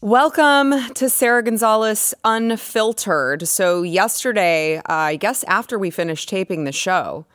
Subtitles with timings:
[0.00, 3.46] Welcome to Sara Gonzales Unfiltered.
[3.46, 7.26] So, yesterday, uh, I guess after we finished taping the show,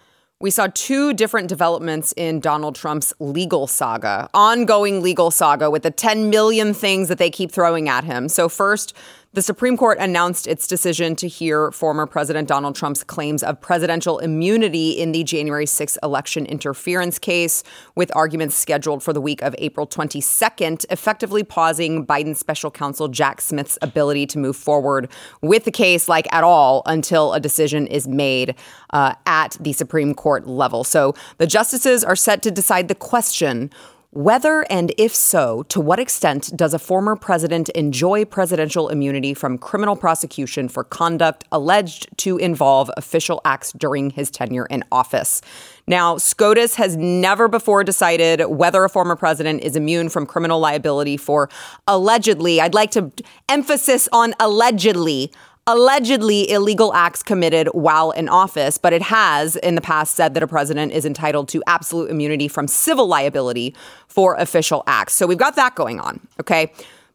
[0.41, 5.91] we saw two different developments in Donald Trump's legal saga, ongoing legal saga with the
[5.91, 8.27] 10 million things that they keep throwing at him.
[8.27, 8.93] So, first,
[9.34, 14.20] the Supreme Court announced its decision to hear former President Donald Trump's claims of presidential
[14.20, 17.63] immunity in the January 6 election interference case,
[17.95, 23.41] with arguments scheduled for the week of April 22nd, effectively pausing Biden's special counsel Jack
[23.41, 25.09] Smith's ability to move forward
[25.41, 28.53] with the case, like at all, until a decision is made
[28.91, 30.84] uh, at the Supreme Court level.
[30.84, 33.72] So the justices are set to decide the question
[34.13, 39.58] whether and if so, to what extent does a former president enjoy presidential immunity from
[39.58, 45.41] criminal prosecution for conduct alleged to involve official acts during his tenure in office?
[45.88, 51.17] Now, SCOTUS has never before decided whether a former president is immune from criminal liability
[51.17, 51.50] for
[51.88, 53.11] allegedly, I'd like to
[53.50, 55.31] emphasis on allegedly
[55.66, 60.44] allegedly illegal acts committed while in office, but it has in the past said that
[60.44, 63.73] a president is entitled to absolute immunity from civil liability
[64.08, 65.14] for official acts.
[65.14, 66.72] So we've got that going on, okay?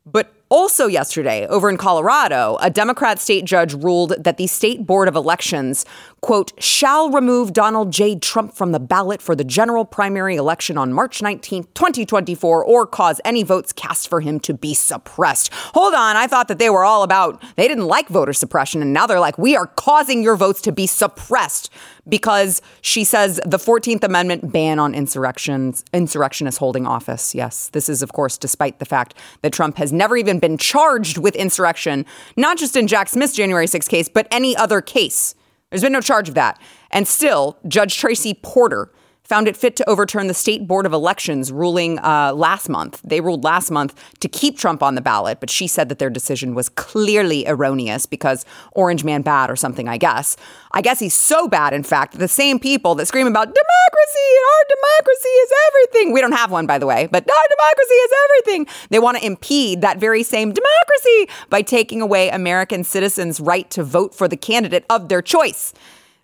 [0.07, 5.07] But also, yesterday, over in Colorado, a Democrat state judge ruled that the state board
[5.07, 5.85] of elections,
[6.23, 8.19] quote, shall remove Donald J.
[8.19, 13.21] Trump from the ballot for the general primary election on March 19, 2024, or cause
[13.27, 15.53] any votes cast for him to be suppressed.
[15.75, 18.95] Hold on, I thought that they were all about, they didn't like voter suppression, and
[18.95, 21.71] now they're like, we are causing your votes to be suppressed
[22.09, 27.35] because she says the 14th Amendment ban on insurrections, insurrectionists holding office.
[27.35, 31.19] Yes, this is, of course, despite the fact that Trump has never even been charged
[31.19, 35.35] with insurrection, not just in Jack Smith's January 6 case, but any other case.
[35.71, 36.61] There's been no charge of that.
[36.91, 38.91] And still, Judge Tracy Porter
[39.29, 42.99] found it fit to overturn the state board of elections ruling uh, last month.
[43.05, 46.09] They ruled last month to keep Trump on the ballot, but she said that their
[46.09, 50.37] decision was clearly erroneous because Orange Man bad or something, I guess.
[50.73, 54.29] I guess he's so bad, in fact, that the same people that scream about democracy
[54.31, 56.13] and our democracy is everything.
[56.15, 58.67] We don't have one, by the way, but our democracy is everything.
[58.89, 63.85] They want to impede that very same democracy by taking away American citizens' right to
[63.85, 65.75] vote for the candidate of their choice.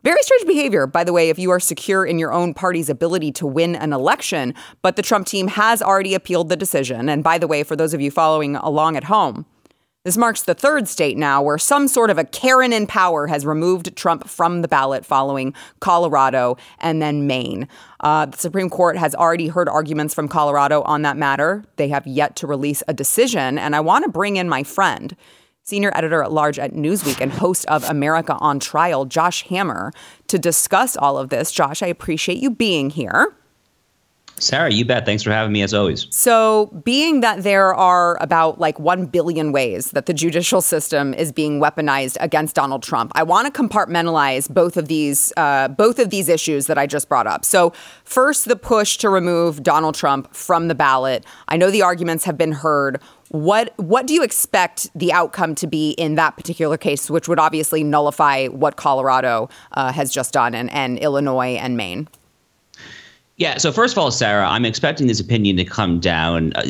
[0.04, 3.32] Very strange behavior, by the way, if you are secure in your own party's ability
[3.32, 4.52] to win an election.
[4.82, 7.08] But the Trump team has already appealed the decision.
[7.08, 9.46] And by the way, for those of you following along at home,
[10.04, 13.46] this marks the third state now where some sort of a Karen in power has
[13.46, 17.66] removed Trump from the ballot following Colorado and then Maine.
[18.00, 21.64] Uh, the Supreme Court has already heard arguments from Colorado on that matter.
[21.76, 23.56] They have yet to release a decision.
[23.56, 25.16] And I want to bring in my friend
[25.64, 29.92] senior editor at large at Newsweek and host of America on Trial, Josh Hammer,
[30.28, 31.50] to discuss all of this.
[31.50, 33.34] Josh, I appreciate you being here.
[34.38, 35.06] Sara, you bet.
[35.06, 36.06] Thanks for having me as always.
[36.10, 41.30] So, being that there are about like 1 billion ways that the judicial system is
[41.30, 46.10] being weaponized against Donald Trump, I want to compartmentalize both of these uh, both of
[46.10, 47.44] these issues that I just brought up.
[47.44, 47.72] So,
[48.04, 51.24] first the push to remove Donald Trump from the ballot.
[51.48, 53.00] I know the arguments have been heard.
[53.28, 57.38] What what do you expect the outcome to be in that particular case, which would
[57.38, 62.08] obviously nullify what Colorado uh, has just done and, and Illinois and Maine?
[63.36, 63.58] Yeah.
[63.58, 66.62] So first of all, Sara, I'm expecting this opinion to come down uh,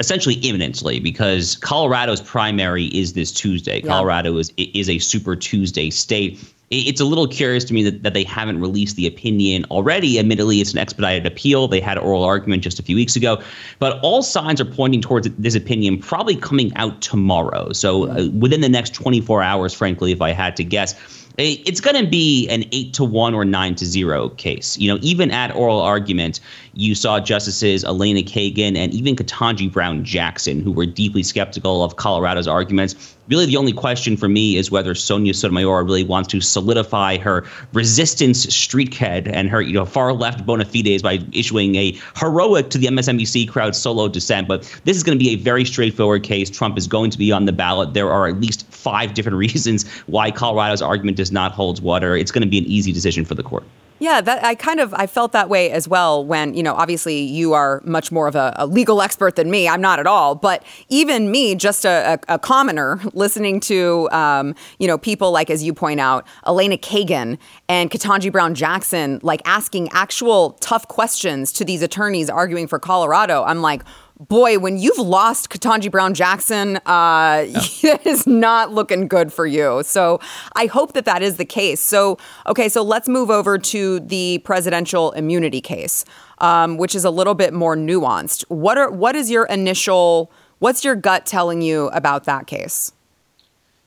[0.00, 3.80] essentially imminently because Colorado's primary is this Tuesday.
[3.80, 3.88] Yeah.
[3.88, 6.38] Colorado is is a Super Tuesday state
[6.70, 10.18] it's a little curious to me that, that they haven't released the opinion already.
[10.18, 11.66] Admittedly, it's an expedited appeal.
[11.66, 13.42] They had oral argument just a few weeks ago,
[13.78, 17.72] but all signs are pointing towards this opinion probably coming out tomorrow.
[17.72, 21.96] So uh, within the next 24 hours, frankly, if I had to guess it's going
[21.96, 24.76] to be an eight to one or nine to zero case.
[24.76, 26.40] You know, even at oral argument,
[26.74, 31.96] you saw Justices Elena Kagan and even Ketanji Brown Jackson, who were deeply skeptical of
[31.96, 33.16] Colorado's arguments.
[33.28, 37.44] Really, the only question for me is whether Sonia Sotomayor really wants to solidify her
[37.74, 42.70] resistance street cred and her, you know, far left bona fides by issuing a heroic
[42.70, 44.48] to the MSNBC crowd solo dissent.
[44.48, 46.48] But this is going to be a very straightforward case.
[46.48, 47.92] Trump is going to be on the ballot.
[47.92, 52.16] There are at least five different reasons why Colorado's argument does not hold water.
[52.16, 53.64] It's going to be an easy decision for the court.
[54.00, 57.20] Yeah, that I kind of I felt that way as well when, you know, obviously
[57.20, 59.68] you are much more of a, a legal expert than me.
[59.68, 60.34] I'm not at all.
[60.34, 65.50] But even me, just a, a, a commoner, listening to, um, you know, people like,
[65.50, 71.52] as you point out, Elena Kagan and Ketanji Brown Jackson, like asking actual tough questions
[71.52, 73.82] to these attorneys arguing for Colorado, I'm like,
[74.18, 79.82] boy, when you've lost Ketanji Brown Jackson, uh, it is not looking good for you.
[79.84, 80.20] So
[80.54, 81.80] I hope that that is the case.
[81.80, 86.04] So, okay, so let's move over to the presidential immunity case,
[86.38, 88.44] um, which is a little bit more nuanced.
[88.48, 90.30] What are what is your initial?
[90.58, 92.92] What's your gut telling you about that case?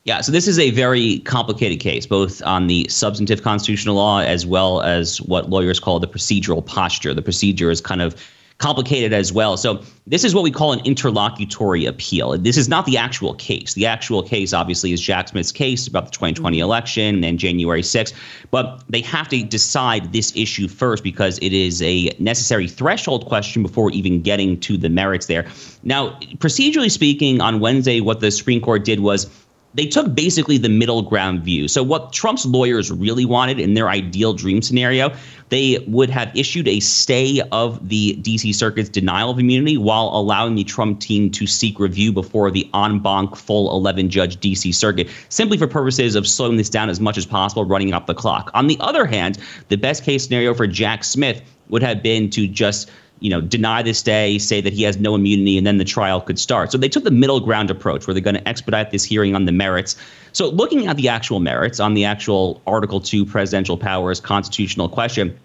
[0.04, 4.48] Yeah, so this is a very complicated case, both on the substantive constitutional law as
[4.48, 7.13] well as what lawyers call the procedural posture.
[7.13, 8.16] The procedure is kind of
[8.62, 9.58] complicated as well.
[9.58, 12.38] So this is what we call an interlocutory appeal.
[12.38, 13.74] This is not the actual case.
[13.74, 16.63] The actual case, obviously, is Jack Smith's case about the 2020 mm-hmm.
[16.63, 18.13] election and January 6th.
[18.52, 23.63] But they have to decide this issue first because it is a necessary threshold question
[23.63, 25.48] before even getting to the merits there.
[25.84, 29.25] Now, procedurally speaking, on Wednesday, what the Supreme Court did was
[29.74, 31.68] they took basically the middle ground view.
[31.68, 35.14] So, what Trump's lawyers really wanted in their ideal dream scenario,
[35.50, 40.56] they would have issued a stay of the DC Circuit's denial of immunity while allowing
[40.56, 45.10] the Trump team to seek review before the en banc full 11 judge DC Circuit,
[45.30, 48.52] simply for purposes of slowing this down as much as possible, running up the clock.
[48.54, 49.38] On the other hand,
[49.70, 52.90] the best case scenario for Jack Smith would have been to just
[53.22, 56.20] you know, deny this day, say that he has no immunity, and then the trial
[56.20, 56.72] could start.
[56.72, 59.46] So they took the middle ground approach where they're going to expedite this hearing on
[59.46, 59.96] the merits.
[60.34, 65.38] So looking at the actual merits on the actual Article 2 presidential powers constitutional question,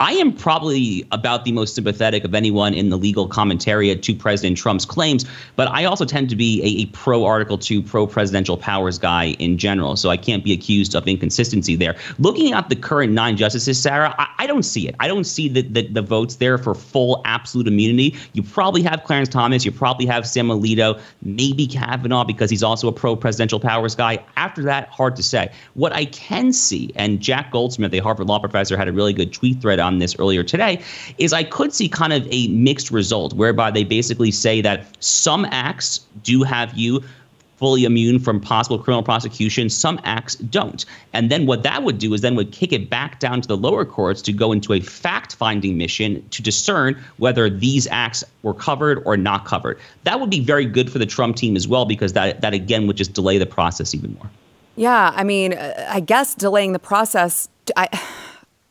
[0.00, 4.58] I am probably about the most sympathetic of anyone in the legal commentariat to President
[4.58, 5.24] Trump's claims,
[5.56, 9.36] but I also tend to be a, a pro Article 2, pro presidential powers guy
[9.38, 11.96] in general, so I can't be accused of inconsistency there.
[12.18, 14.96] Looking at the current nine justices, Sara, I, I don't see it.
[15.00, 18.14] I don't see the, the, the, votes there for full absolute immunity.
[18.34, 22.88] You probably have Clarence Thomas, you probably have Sam Alito, maybe Kavanaugh because he's also
[22.88, 24.22] a pro presidential powers guy.
[24.36, 25.50] After that, hard to say.
[25.74, 29.32] What I can see, and Jack Goldsmith, a Harvard law professor, had a really good
[29.32, 30.80] tweet thread on this earlier today,
[31.18, 35.44] is I could see kind of a mixed result whereby they basically say that some
[35.50, 37.04] acts do have you
[37.56, 39.70] fully immune from possible criminal prosecution.
[39.70, 40.84] Some acts don't.
[41.12, 43.56] And then what that would do is then would kick it back down to the
[43.56, 48.54] lower courts to go into a fact finding mission to discern whether these acts were
[48.54, 49.78] covered or not covered.
[50.02, 52.88] That would be very good for the Trump team as well, because that, that again
[52.88, 54.28] would just delay the process even more.
[54.74, 55.12] Yeah.
[55.14, 57.48] I mean, I guess delaying the process.
[57.76, 57.88] I,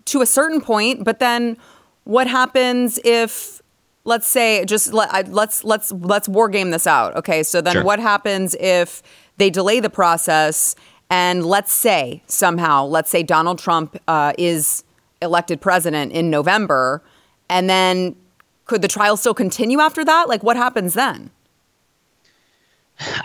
[0.06, 1.58] to a certain point, but then
[2.04, 3.62] what happens if
[4.06, 7.16] let's say just let, let's let's let's war game this out.
[7.16, 7.84] Okay, so then sure.
[7.84, 9.02] what happens if
[9.38, 10.76] they delay the process
[11.10, 14.84] and let's say somehow let's say Donald Trump uh, is
[15.22, 17.02] elected president in November,
[17.50, 18.16] and then
[18.66, 20.28] could the trial still continue after that?
[20.28, 21.32] Like what happens then?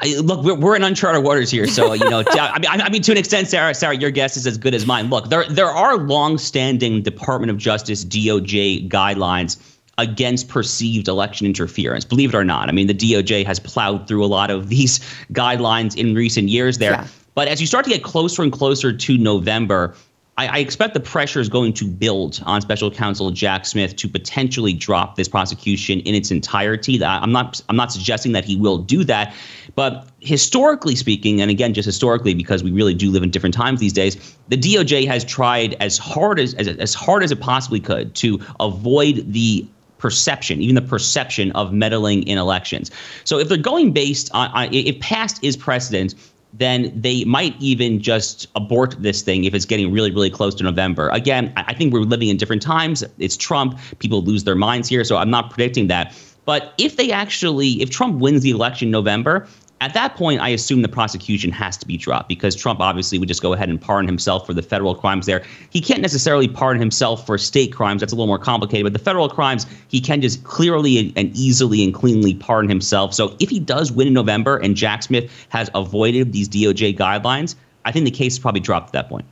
[0.01, 2.23] I, look, we're, we're in uncharted waters here, so you know.
[2.31, 4.87] I mean, I mean, to an extent, Sara, Sara, your guess is as good as
[4.87, 5.11] mine.
[5.11, 9.59] Look, there there are long-standing Department of Justice DOJ guidelines
[9.99, 12.05] against perceived election interference.
[12.05, 14.99] Believe it or not, I mean, the DOJ has plowed through a lot of these
[15.33, 16.79] guidelines in recent years.
[16.79, 17.07] There, yeah.
[17.35, 19.95] but as you start to get closer and closer to November,
[20.39, 24.73] I, expect the pressure is going to build on special counsel Jack Smith to potentially
[24.73, 27.03] drop this prosecution in its entirety.
[27.03, 29.35] I'm not I'm not suggesting that he will do that,
[29.75, 33.81] but historically speaking, and again, just historically, because we really do live in different times
[33.81, 34.17] these days,
[34.49, 38.41] the DOJ has tried as hard as as, as hard as it possibly could to
[38.61, 39.67] avoid the
[39.99, 42.91] perception, even the perception of meddling in elections.
[43.25, 46.15] So if they're going based on, on if past is precedent,
[46.55, 50.65] then they might even just abort this thing if it's getting really, really close to
[50.65, 51.09] November.
[51.11, 53.05] Again, I think we're living in different times.
[53.19, 53.79] It's Trump.
[53.99, 55.05] People lose their minds here.
[55.05, 56.17] So I'm not predicting that.
[56.45, 59.47] But if they actually, if Trump wins the election in November,
[59.81, 63.29] at that point, I assume the prosecution has to be dropped because Trump obviously would
[63.29, 65.45] just go ahead and pardon himself for the federal crimes there.
[65.71, 68.01] He can't necessarily pardon himself for state crimes.
[68.01, 68.85] That's a little more complicated.
[68.85, 73.15] But the federal crimes, he can just clearly and easily and cleanly pardon himself.
[73.15, 77.55] So if he does win in November and Jack Smith has avoided these DOJ guidelines,
[77.85, 79.27] I think the case is probably dropped at that point.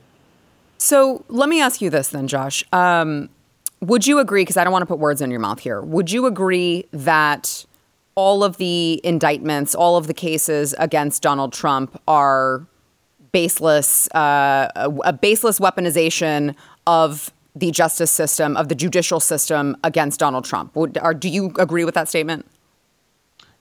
[0.77, 2.63] So let me ask you this then, Josh.
[2.71, 3.29] Um,
[3.81, 6.09] would you agree, because I don't want to put words in your mouth here, would
[6.09, 7.65] you agree that
[8.17, 12.65] all of the indictments, all of the cases against Donald Trump are
[13.31, 16.55] baseless, uh, a, baseless weaponization
[16.87, 20.75] of the justice system, of the judicial system against Donald Trump.
[20.75, 22.47] Would, are, do you agree with that statement?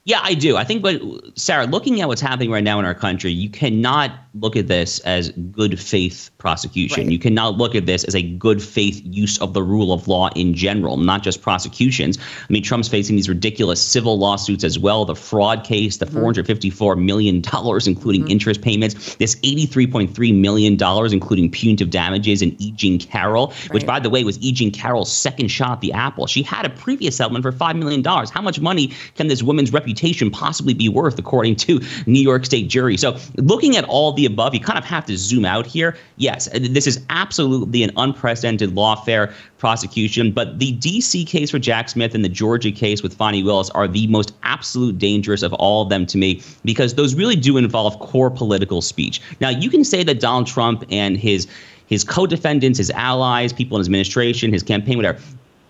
[0.06, 0.56] Yeah, I do.
[0.56, 1.02] I think, but
[1.36, 5.00] Sara, looking at what's happening right now in our country, you cannot look at this
[5.00, 7.04] as good faith prosecution.
[7.04, 7.12] Right.
[7.12, 10.28] You cannot look at this as a good faith use of the rule of law
[10.36, 12.18] in general, not just prosecutions.
[12.18, 15.04] I mean, Trump's facing these ridiculous civil lawsuits as well.
[15.04, 16.18] The fraud case, the mm-hmm.
[16.18, 18.30] $454 million, including mm-hmm.
[18.30, 22.70] interest payments, this $83.3 million, including punitive damages, and E.
[22.70, 23.72] Jean Carroll, right.
[23.72, 24.52] which, by the way, was E.
[24.52, 26.28] Jean Carroll's second shot at the apple.
[26.28, 28.04] She had a previous settlement for $5 million.
[28.04, 29.95] How much money can this woman's reputation
[30.30, 32.96] possibly be worth, according to New York State jury?
[32.96, 35.96] So, looking at all the above, you kind of have to zoom out here.
[36.16, 42.14] Yes, this is absolutely an unprecedented lawfare prosecution, but the DC case for Jack Smith
[42.14, 45.88] and the Georgia case with Fani Willis are the most absolute dangerous of all of
[45.88, 49.20] them to me because those really do involve core political speech.
[49.40, 51.46] Now, you can say that Donald Trump and his
[51.86, 55.20] his co-defendants, his allies, people in his administration, his campaign, whatever,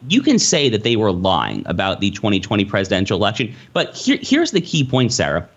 [0.09, 3.55] you can say that they were lying about the 2020 presidential election.
[3.73, 5.49] But here, here's the key point, Sara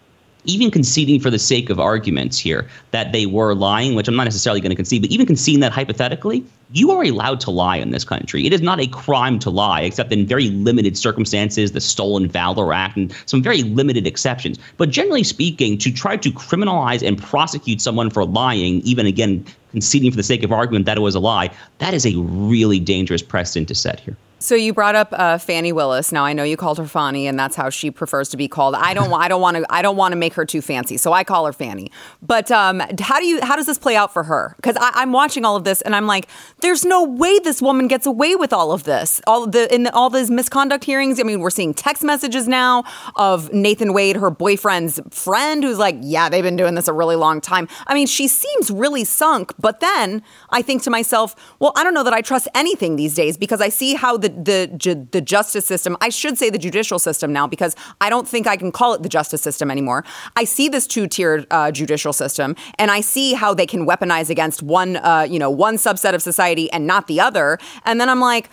[0.46, 4.24] even conceding for the sake of arguments here that they were lying, which I'm not
[4.24, 7.92] necessarily going to concede, but even conceding that hypothetically, you are allowed to lie in
[7.92, 8.46] this country.
[8.46, 12.74] It is not a crime to lie, except in very limited circumstances, the Stolen Valor
[12.74, 14.58] Act, and some very limited exceptions.
[14.78, 20.12] But generally speaking, to try to criminalize and prosecute someone for lying, even again conceding
[20.12, 23.22] for the sake of argument that it was a lie, that is a really dangerous
[23.22, 24.16] precedent to set here.
[24.42, 26.14] So you brought up uh, Fani Willis.
[26.14, 28.74] Now I know you called her Fannie, and that's how she prefers to be called.
[28.74, 29.12] I don't.
[29.12, 29.66] I don't want to.
[29.70, 31.92] I don't want to make her too fancy, so I call her Fannie.
[32.22, 33.42] But um, how do you?
[33.42, 34.54] How does this play out for her?
[34.56, 36.30] Because I'm watching all of this, and I'm like,
[36.62, 39.20] there's no way this woman gets away with all of this.
[39.28, 41.20] All the in the, all these misconduct hearings.
[41.20, 42.86] I mean, we're seeing text messages now
[43.18, 47.18] of Nathan Wade, her boyfriend's friend, who's like, yeah, they've been doing this a really
[47.18, 47.68] long time.
[47.88, 49.54] I mean, she seems really sunk.
[49.60, 53.16] But then I think to myself, well, I don't know that I trust anything these
[53.16, 55.98] days because I see how the the the justice system.
[56.02, 59.04] I should say the judicial system now because I don't think I can call it
[59.04, 60.04] the justice system anymore.
[60.36, 64.30] I see this two tiered uh, judicial system, and I see how they can weaponize
[64.30, 67.58] against one uh, you know one subset of society and not the other.
[67.86, 68.50] And then I'm like,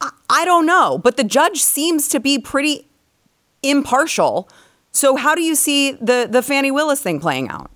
[0.00, 2.88] I, I don't know, but the judge seems to be pretty
[3.62, 4.48] impartial.
[4.92, 7.70] So how do you see the the Fani Willis thing playing out?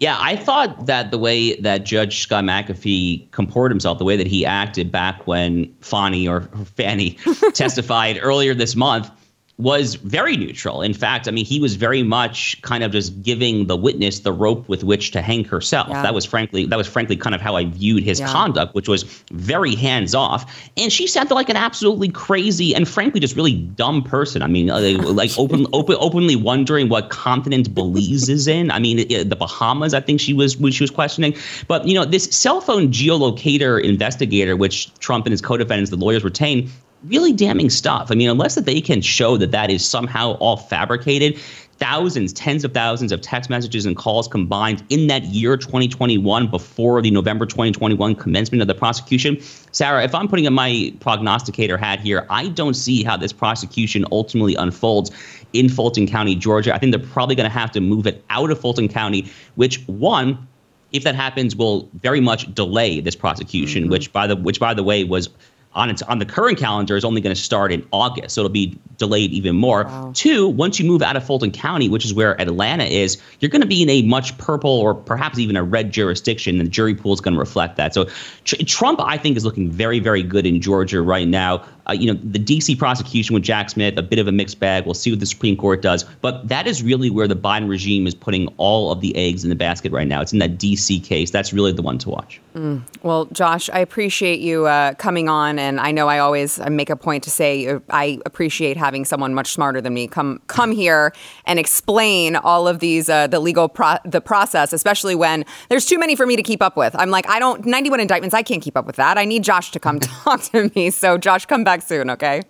[0.00, 4.26] Yeah, I thought that the way that Judge Scott McAfee comported himself, the way that
[4.26, 6.40] he acted back when Fani or
[6.76, 7.18] Fanny
[7.52, 9.10] testified earlier this month,
[9.60, 10.82] was very neutral.
[10.82, 14.32] In fact, I mean, he was very much kind of just giving the witness the
[14.32, 15.88] rope with which to hang herself.
[15.90, 16.02] Yeah.
[16.02, 18.32] That was frankly that was frankly kind of how I viewed his yeah.
[18.32, 20.70] conduct, which was very hands off.
[20.76, 24.42] And she sounded like an absolutely crazy and frankly just really dumb person.
[24.42, 28.70] I mean, uh, like open, open, openly wondering what continent Belize is in.
[28.70, 29.94] I mean, the Bahamas.
[29.94, 31.36] I think she was when she was questioning.
[31.68, 36.24] But you know, this cell phone geolocator investigator, which Trump and his co-defendants, the lawyers,
[36.24, 36.70] retained
[37.04, 38.08] really damning stuff.
[38.10, 41.38] I mean, unless that they can show that that is somehow all fabricated,
[41.80, 47.00] thousands, tens of thousands of text messages and calls combined in that year 2021 before
[47.00, 49.38] the November 2021 commencement of the prosecution.
[49.72, 54.04] Sara, if I'm putting on my prognosticator hat here, I don't see how this prosecution
[54.12, 55.10] ultimately unfolds
[55.54, 56.74] in Fulton County, Georgia.
[56.74, 59.82] I think they're probably going to have to move it out of Fulton County, which
[59.86, 60.46] one
[60.92, 63.92] if that happens, will very much delay this prosecution, mm-hmm.
[63.92, 65.28] which by the which by the way was
[65.72, 68.50] on its on the current calendar is only going to start in August, so it'll
[68.50, 69.84] be delayed even more.
[69.84, 70.12] Wow.
[70.14, 73.62] Two, once you move out of Fulton County, which is where Atlanta is, you're going
[73.62, 76.94] to be in a much purple or perhaps even a red jurisdiction, and the jury
[76.94, 77.94] pool is going to reflect that.
[77.94, 78.06] So
[78.44, 81.64] tr- Trump, I think, is looking very, very good in Georgia right now.
[81.90, 82.76] Uh, you know, the D.C.
[82.76, 84.84] prosecution with Jack Smith, a bit of a mixed bag.
[84.84, 86.04] We'll see what the Supreme Court does.
[86.04, 89.50] But that is really where the Biden regime is putting all of the eggs in
[89.50, 90.20] the basket right now.
[90.20, 91.00] It's in that D.C.
[91.00, 91.32] case.
[91.32, 92.40] That's really the one to watch.
[92.54, 92.82] Mm.
[93.02, 95.58] Well, Josh, I appreciate you uh, coming on.
[95.58, 99.34] And I know I always make a point to say uh, I appreciate having someone
[99.34, 101.12] much smarter than me come come here
[101.44, 105.98] and explain all of these, uh, the legal pro- the process, especially when there's too
[105.98, 106.94] many for me to keep up with.
[106.96, 109.18] I'm like, I don't, 91 indictments, I can't keep up with that.
[109.18, 110.90] I need Josh to come talk to me.
[110.90, 112.42] So, Josh, come back back soon, okay?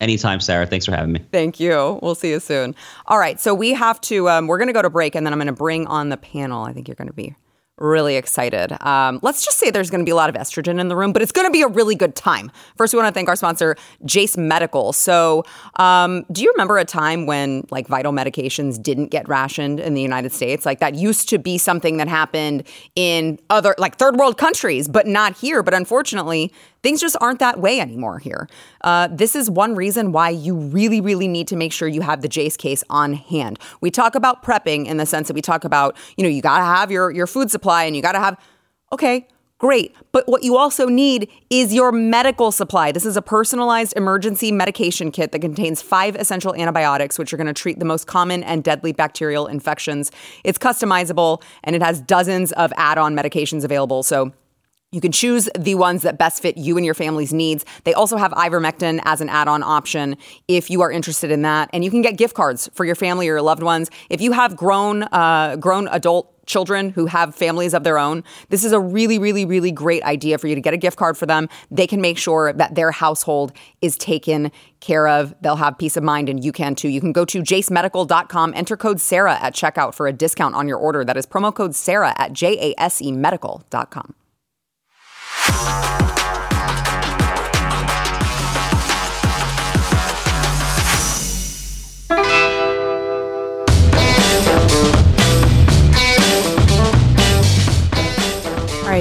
[0.00, 0.66] Anytime, Sara.
[0.66, 1.20] Thanks for having me.
[1.30, 1.98] Thank you.
[2.02, 2.74] We'll see you soon.
[3.06, 3.38] All right.
[3.38, 5.46] So we have to, um, we're going to go to break and then I'm going
[5.48, 6.64] to bring on the panel.
[6.64, 7.34] I think you're going to be
[7.80, 8.76] really excited.
[8.86, 11.12] Um, let's just say there's going to be a lot of estrogen in the room,
[11.12, 12.52] but it's going to be a really good time.
[12.76, 14.92] First, we want to thank our sponsor, Jase Medical.
[14.92, 15.44] So,
[15.76, 20.02] um, do you remember a time when like vital medications didn't get rationed in the
[20.02, 20.66] United States?
[20.66, 22.64] Like that used to be something that happened
[22.96, 25.62] in other like third world countries, but not here.
[25.62, 26.52] But unfortunately,
[26.82, 28.48] Things just aren't that way anymore here.
[28.82, 32.22] Uh, this is one reason why you really, really need to make sure you have
[32.22, 33.58] the Jase case on hand.
[33.80, 36.58] We talk about prepping in the sense that we talk about, you know, you got
[36.58, 38.38] to have your, your food supply and you got to have,
[38.92, 39.26] okay,
[39.60, 39.94] Great.
[40.10, 42.92] But what you also need is your medical supply.
[42.92, 47.46] This is a personalized emergency medication kit that contains five essential antibiotics, which are going
[47.46, 50.10] to treat the most common and deadly bacterial infections.
[50.44, 54.02] It's customizable and it has dozens of add on medications available.
[54.02, 54.32] So
[54.92, 57.64] you can choose the ones that best fit you and your family's needs.
[57.84, 60.16] They also have ivermectin as an add-on option
[60.48, 63.28] if you are interested in that, and you can get gift cards for your family
[63.28, 63.88] or your loved ones.
[64.08, 68.64] If you have grown, uh, grown adult children who have families of their own, this
[68.64, 71.26] is a really, really, really great idea for you to get a gift card for
[71.26, 71.48] them.
[71.70, 75.32] They can make sure that their household is taken care of.
[75.40, 76.88] They'll have peace of mind, and you can too.
[76.88, 80.78] You can go to jasemedical.com, enter code Sara at checkout for a discount on your
[80.78, 81.04] order.
[81.04, 84.14] That is promo code Sara at jasemedical.com.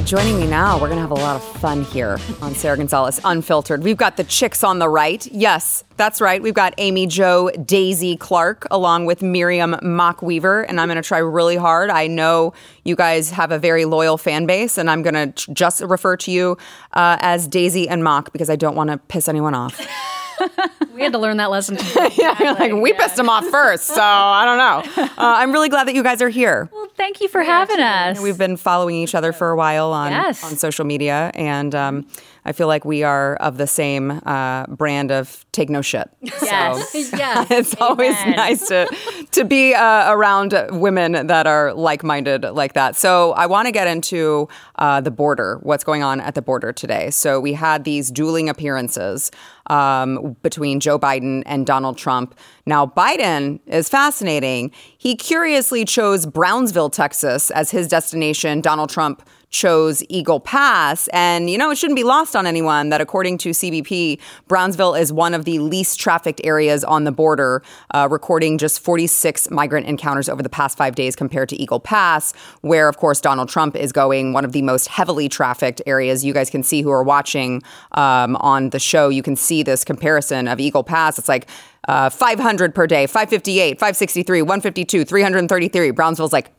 [0.10, 3.20] joining me now, we're going to have a lot of fun here on Sara Gonzales
[3.24, 3.84] Unfiltered.
[3.84, 5.24] We've got the chicks on the right.
[5.28, 6.42] Yes, that's right.
[6.42, 11.08] We've got Amy Jo Daisy Clark along with Miriam Mock Weaver, and I'm going to
[11.08, 11.92] try really hard.
[11.92, 15.80] I know you guys have a very loyal fan base, and I'm going to just
[15.82, 16.58] refer to you
[16.94, 19.80] uh, as Daisy and Mock because I don't want to piss anyone off.
[20.94, 21.78] we had to learn that lesson.
[22.18, 25.06] yeah, like we pissed them off first, so I don't know.
[25.20, 26.70] Uh, I'm really glad that you guys are here.
[26.72, 28.22] Well, thank you for having us.
[28.22, 30.44] We've been following each other for a while on Yes.
[30.46, 32.08] on social media, and um,
[32.46, 36.10] I feel like we are of the same uh, brand of take no shit.
[36.22, 36.90] Yes.
[36.90, 37.52] So yes.
[37.52, 38.88] it's always nice to
[39.32, 42.96] to be uh, around women that are like minded like that.
[42.96, 45.60] So I want to get into uh, the border.
[45.64, 47.10] What's going on at the border today?
[47.10, 49.32] So we had these dueling appearances
[49.70, 52.38] um, between Joe Biden and Donald Trump.
[52.66, 54.72] Now Biden is fascinating.
[54.98, 58.62] He curiously chose Brownsville, Texas, as his destination.
[58.62, 61.08] Donald Trump chose Eagle Pass.
[61.10, 65.12] And, you know, it shouldn't be lost on anyone that according to CBP, Brownsville is
[65.12, 67.64] one of the least trafficked areas on the border,
[67.94, 72.34] uh, recording just 46 migrant encounters over the past five days compared to Eagle Pass,
[72.62, 76.24] where, of course, Donald Trump is going, one of the most heavily trafficked areas.
[76.24, 77.64] You guys can see who are watching
[77.94, 79.10] um, on the show.
[79.10, 81.18] You can see this comparison of Eagle Pass.
[81.18, 81.48] It's like,
[81.88, 85.92] uh, 500 per day, 558, 563, 152, 333.
[85.92, 86.52] Brownsville's like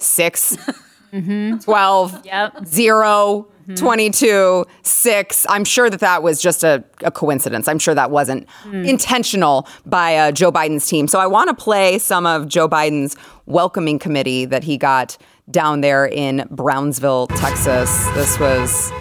[1.11, 2.67] 6 12, Yep.
[2.67, 3.75] 0, mm-hmm.
[3.75, 5.47] 22, 6.
[5.49, 7.69] I'm sure that that was just a, a coincidence.
[7.69, 8.87] I'm sure that wasn't mm.
[8.87, 11.09] intentional by uh, Joe Biden's team.
[11.09, 15.17] So I want to play some of Joe Biden's welcoming committee that he got
[15.51, 18.07] down there in Brownsville, Texas.
[18.15, 18.93] This was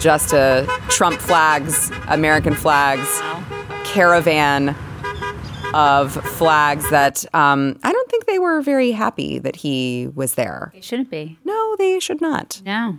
[0.00, 3.20] just a Trump flags, American flags
[3.88, 4.76] caravan
[5.74, 10.70] of flags that um, I don't think they were very happy that he was there.
[10.74, 11.38] They shouldn't be.
[11.44, 12.62] No, they should not.
[12.64, 12.98] No.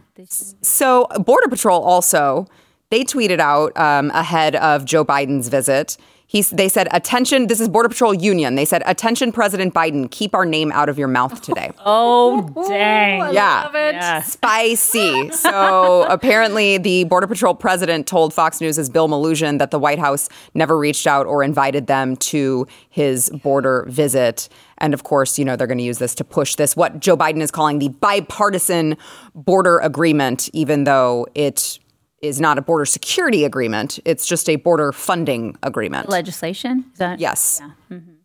[0.62, 2.48] So, Border Patrol also
[2.90, 5.98] they tweeted out um, ahead of Joe Biden's visit.
[6.32, 7.48] He, they said, "Attention!
[7.48, 11.00] This is Border Patrol Union." They said, "Attention, President Biden, keep our name out of
[11.00, 13.34] your mouth today." oh, dang.
[13.34, 14.22] yeah, Yeah.
[14.22, 15.32] spicy.
[15.32, 20.30] So apparently, the Border Patrol president told Fox News' Bill Melugin that the White House
[20.54, 24.50] never reached out or invited them to his border visit.
[24.78, 27.18] And of course, you know, they're going to use this to push this, what Joe
[27.18, 28.98] Biden is calling the bipartisan
[29.34, 31.80] border agreement, even though it
[32.22, 34.00] is not a border security agreement.
[34.06, 36.10] It's just a border funding agreement.
[36.10, 36.86] Legislation?
[36.94, 37.20] Is that?
[37.20, 37.62] yes.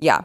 [0.00, 0.20] Yeah.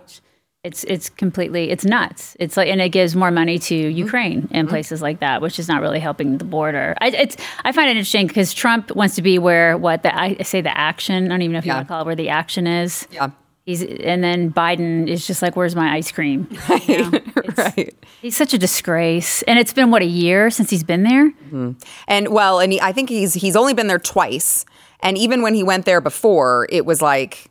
[0.62, 2.36] It's it's completely it's nuts.
[2.38, 3.98] It's like and it gives more money to Mm-hmm.
[3.98, 6.96] Ukraine and places like that, which is not really helping the border.
[7.00, 10.36] I, it's I find it interesting because Trump wants to be where what the I
[10.44, 11.26] say the action.
[11.26, 11.76] I don't even know if you Yeah.
[11.76, 13.08] want to call it where the action is.
[13.10, 13.30] Yeah.
[13.66, 16.50] He's and then Biden is just like, "Where's my ice cream?"
[16.88, 17.20] You know?
[17.60, 17.94] Right.
[18.22, 21.30] He's such a disgrace, and it's been what a year since he's been there.
[21.32, 21.72] Mm-hmm.
[22.08, 24.66] And well, and he, I think he's he's only been there twice.
[25.02, 27.50] And even when he went there before, it was like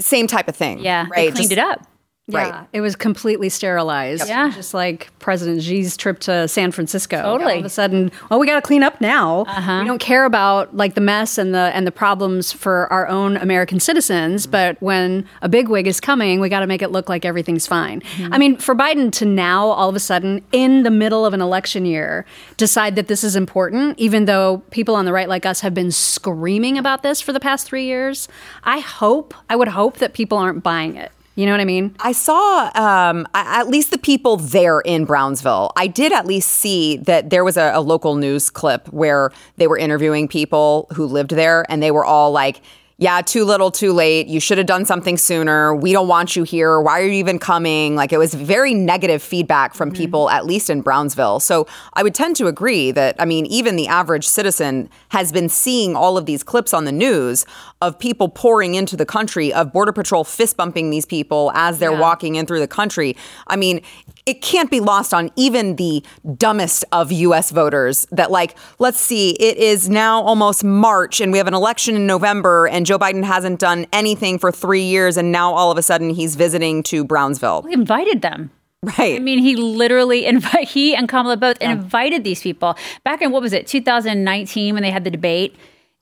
[0.00, 0.78] same type of thing.
[0.80, 1.10] Yeah, right.
[1.14, 1.86] they cleaned Just- it up.
[2.32, 2.48] Right.
[2.48, 4.28] Yeah, it was completely sterilized.
[4.28, 4.50] Yeah.
[4.50, 7.22] Just like President Xi's trip to San Francisco.
[7.22, 7.54] Totally.
[7.54, 9.42] All of a sudden, well, we got to clean up now.
[9.42, 9.80] Uh-huh.
[9.80, 13.36] We don't care about like the mess and the and the problems for our own
[13.36, 14.52] American citizens, mm-hmm.
[14.52, 18.00] but when a bigwig is coming, we got to make it look like everything's fine.
[18.00, 18.34] Mm-hmm.
[18.34, 21.40] I mean, for Biden to now all of a sudden in the middle of an
[21.40, 22.24] election year
[22.56, 25.90] decide that this is important, even though people on the right like us have been
[25.90, 28.28] screaming about this for the past 3 years,
[28.64, 31.12] I hope, I would hope that people aren't buying it.
[31.36, 31.94] You know what I mean?
[32.00, 35.72] I saw um, at least the people there in Brownsville.
[35.76, 39.66] I did at least see that there was a, a local news clip where they
[39.66, 42.60] were interviewing people who lived there, and they were all like,
[43.00, 44.28] yeah, too little, too late.
[44.28, 45.74] You should have done something sooner.
[45.74, 46.78] We don't want you here.
[46.82, 47.96] Why are you even coming?
[47.96, 49.96] Like it was very negative feedback from mm-hmm.
[49.96, 51.40] people, at least in Brownsville.
[51.40, 55.48] So I would tend to agree that, I mean, even the average citizen has been
[55.48, 57.46] seeing all of these clips on the news
[57.80, 61.96] of people pouring into the country, of Border Patrol fist bumping these people as they're
[61.96, 63.16] walking in through the country.
[63.46, 63.80] I mean,
[64.26, 66.02] it can't be lost on even the
[66.36, 71.38] dumbest of US voters that, like, let's see, it is now almost March and we
[71.38, 75.32] have an election in November and Joe Biden hasn't done anything for three years and
[75.32, 77.62] now all of a sudden he's visiting to Brownsville.
[77.62, 78.50] We invited them.
[78.82, 79.16] Right.
[79.16, 81.72] I mean, he literally invite he and Kamala both yeah.
[81.72, 85.56] invited these people back in what was it, 2019 when they had the debate.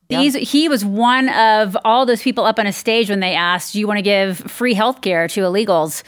[0.09, 0.40] These yeah.
[0.40, 3.78] he was one of all those people up on a stage when they asked, "Do
[3.78, 6.02] you want to give free health care to illegals?"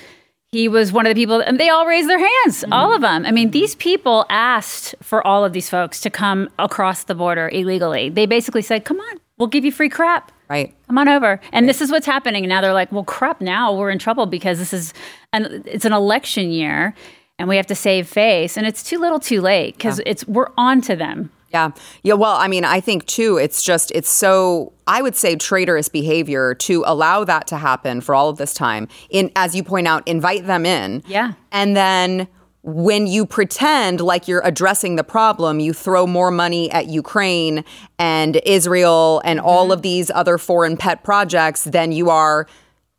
[0.52, 2.72] He was one of the people, and they all raised their hands, mm-hmm.
[2.72, 3.24] all of them.
[3.24, 7.48] I mean, these people asked for all of these folks to come across the border
[7.52, 8.08] illegally.
[8.08, 10.74] They basically said, "Come on, we'll give you free crap." Right.
[10.88, 11.40] Come on over.
[11.52, 11.66] And right.
[11.68, 12.42] this is what's happening.
[12.42, 14.92] And now they're like, well, crap, now we're in trouble because this is
[15.32, 16.92] an it's an election year
[17.38, 18.56] and we have to save face.
[18.56, 20.10] And it's too little too late because yeah.
[20.10, 21.30] it's we're on to them.
[21.50, 21.70] Yeah.
[22.02, 22.14] Yeah.
[22.14, 26.54] Well, I mean, I think too, it's just, it's so, I would say traitorous behavior
[26.54, 28.88] to allow that to happen for all of this time.
[29.10, 31.02] In, as you point out, invite them in.
[31.06, 31.32] Yeah.
[31.50, 32.28] And then
[32.62, 37.64] when you pretend like you're addressing the problem, you throw more money at Ukraine
[37.98, 39.48] and Israel and mm-hmm.
[39.48, 42.46] all of these other foreign pet projects than you are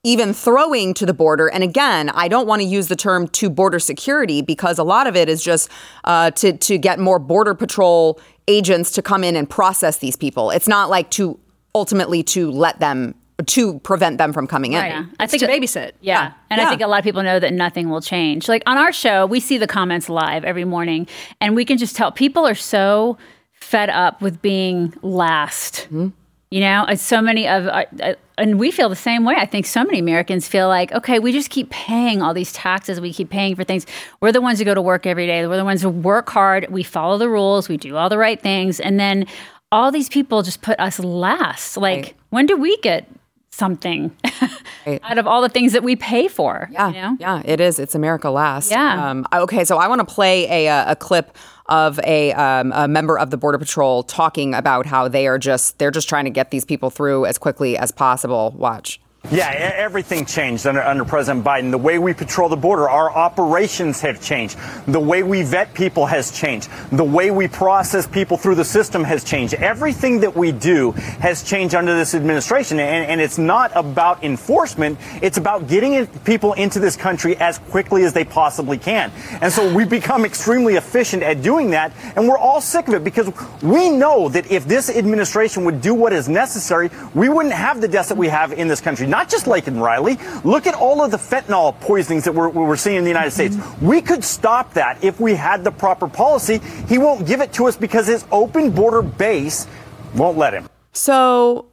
[0.03, 1.47] even throwing to the border.
[1.47, 5.05] And again, I don't want to use the term to border security because a lot
[5.05, 5.69] of it is just
[6.05, 10.51] uh, to to get more border patrol agents to come in and process these people.
[10.51, 11.39] It's not like to
[11.73, 13.15] ultimately to let them
[13.47, 14.79] to prevent them from coming in.
[14.79, 14.91] Right.
[14.91, 15.05] Yeah.
[15.19, 15.93] I think to babysit.
[16.01, 16.23] Yeah.
[16.23, 16.33] yeah.
[16.49, 16.67] And yeah.
[16.67, 18.47] I think a lot of people know that nothing will change.
[18.47, 21.07] Like on our show, we see the comments live every morning
[21.39, 23.17] and we can just tell people are so
[23.53, 25.85] fed up with being last.
[25.85, 26.09] Mm-hmm.
[26.51, 29.35] You know, so many of, uh, uh, and we feel the same way.
[29.37, 32.99] I think so many Americans feel like, okay, we just keep paying all these taxes.
[32.99, 33.85] We keep paying for things.
[34.19, 35.47] We're the ones who go to work every day.
[35.47, 36.67] We're the ones who work hard.
[36.69, 37.69] We follow the rules.
[37.69, 38.81] We do all the right things.
[38.81, 39.27] And then
[39.71, 41.77] all these people just put us last.
[41.77, 42.13] Like, right.
[42.31, 43.07] when do we get
[43.51, 44.15] something
[44.85, 44.99] right.
[45.03, 46.69] out of all the things that we pay for.
[46.71, 47.17] Yeah, you know?
[47.19, 47.79] yeah, it is.
[47.79, 48.71] It's America last.
[48.71, 49.09] Yeah.
[49.09, 51.37] Um, okay, so I want to play a, a clip
[51.67, 55.77] of a, um, a member of the Border Patrol talking about how they are just
[55.77, 58.53] they're just trying to get these people through as quickly as possible.
[58.57, 58.99] Watch.
[59.29, 61.71] Yeah, everything changed under, under President Biden.
[61.71, 64.57] The way we patrol the border, our operations have changed.
[64.87, 66.69] The way we vet people has changed.
[66.91, 69.53] The way we process people through the system has changed.
[69.53, 72.79] Everything that we do has changed under this administration.
[72.79, 78.03] And, and it's not about enforcement, it's about getting people into this country as quickly
[78.03, 79.11] as they possibly can.
[79.39, 81.93] And so we've become extremely efficient at doing that.
[82.17, 83.31] And we're all sick of it because
[83.61, 87.87] we know that if this administration would do what is necessary, we wouldn't have the
[87.87, 90.17] deaths that we have in this country not just Laken Riley.
[90.43, 93.55] Look at all of the fentanyl poisonings that we're, we're seeing in the United States.
[93.55, 93.85] Mm-hmm.
[93.85, 96.59] We could stop that if we had the proper policy.
[96.87, 99.67] He won't give it to us because his open border base
[100.15, 100.67] won't let him.
[100.93, 101.67] So,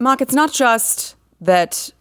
[0.00, 1.92] Mock, it's not just that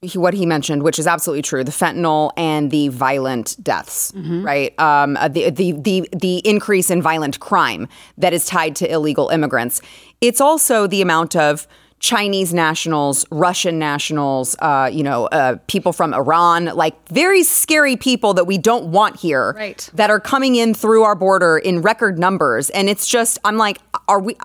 [0.00, 4.44] he, what he mentioned, which is absolutely true, the fentanyl and the violent deaths, mm-hmm.
[4.44, 4.78] right?
[4.78, 9.28] Um, uh, the, the the the increase in violent crime that is tied to illegal
[9.28, 9.80] immigrants.
[10.20, 11.66] It's also the amount of
[12.04, 18.34] Chinese nationals, Russian nationals, uh, you know, uh, people from Iran, like very scary people
[18.34, 19.88] that we don't want here, right.
[19.94, 22.68] that are coming in through our border in record numbers.
[22.68, 24.36] And it's just, I'm like, are we?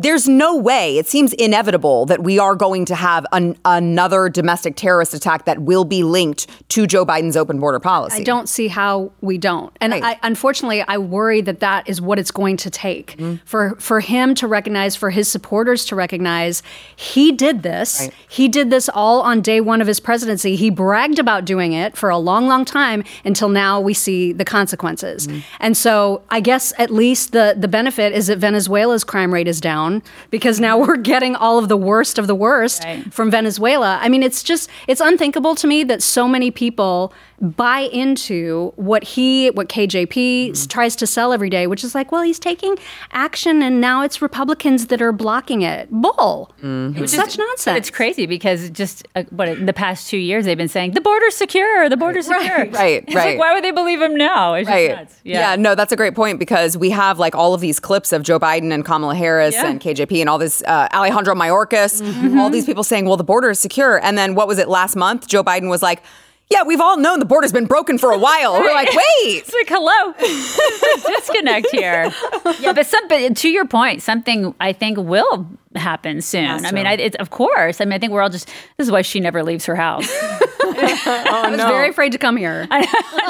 [0.00, 4.76] There's no way, it seems inevitable that we are going to have an, another domestic
[4.76, 8.20] terrorist attack that will be linked to Joe Biden's open border policy.
[8.20, 9.76] I don't see how we don't.
[9.80, 10.04] And right.
[10.04, 13.44] I, unfortunately, I worry that that is what it's going to take mm-hmm.
[13.44, 16.62] for, for him to recognize, for his supporters to recognize
[16.94, 17.98] he did this.
[18.02, 18.14] Right.
[18.28, 20.54] He did this all on day one of his presidency.
[20.54, 24.44] He bragged about doing it for a long, long time until now we see the
[24.44, 25.26] consequences.
[25.26, 25.40] Mm-hmm.
[25.58, 29.60] And so I guess at least the, the benefit is that Venezuela's crime rate is
[29.60, 33.12] down down because now we're getting all of the worst of the worst right.
[33.12, 33.98] from Venezuela.
[34.00, 39.04] I mean, it's just it's unthinkable to me that so many people buy into what
[39.04, 40.66] he what KJP mm-hmm.
[40.68, 42.76] tries to sell every day, which is like, well, he's taking
[43.12, 45.90] action and now it's Republicans that are blocking it.
[45.90, 46.52] Bull.
[46.62, 47.02] Mm-hmm.
[47.02, 47.78] It's such nonsense.
[47.78, 51.00] It's crazy because just uh, what in the past 2 years they've been saying the
[51.00, 52.58] border's secure, the border's secure.
[52.58, 53.04] Right, right.
[53.06, 53.30] It's right.
[53.30, 54.54] like why would they believe him now?
[54.54, 55.08] It's right.
[55.24, 55.50] Yeah.
[55.50, 55.56] yeah.
[55.56, 58.38] no, that's a great point because we have like all of these clips of Joe
[58.40, 59.68] Biden and Kamala Harris yeah.
[59.68, 62.38] and KJP and all this uh, Alejandro Mayorkas, mm-hmm.
[62.38, 64.02] all these people saying, well, the border is secure.
[64.02, 65.28] And then what was it last month?
[65.28, 66.02] Joe Biden was like,
[66.50, 68.54] yeah, we've all known the border's been broken for a while.
[68.54, 69.44] We're like, wait.
[69.44, 72.12] It's like, hello, There's a disconnect here.
[72.60, 76.46] Yeah, but some, but to your point, something I think will happen soon.
[76.46, 76.86] Has I mean.
[76.86, 77.80] I, it's, of course.
[77.80, 78.48] I mean, I think we're all just.
[78.78, 80.10] This is why she never leaves her house.
[80.70, 82.66] Oh, I was very afraid to come here.
[82.70, 82.80] I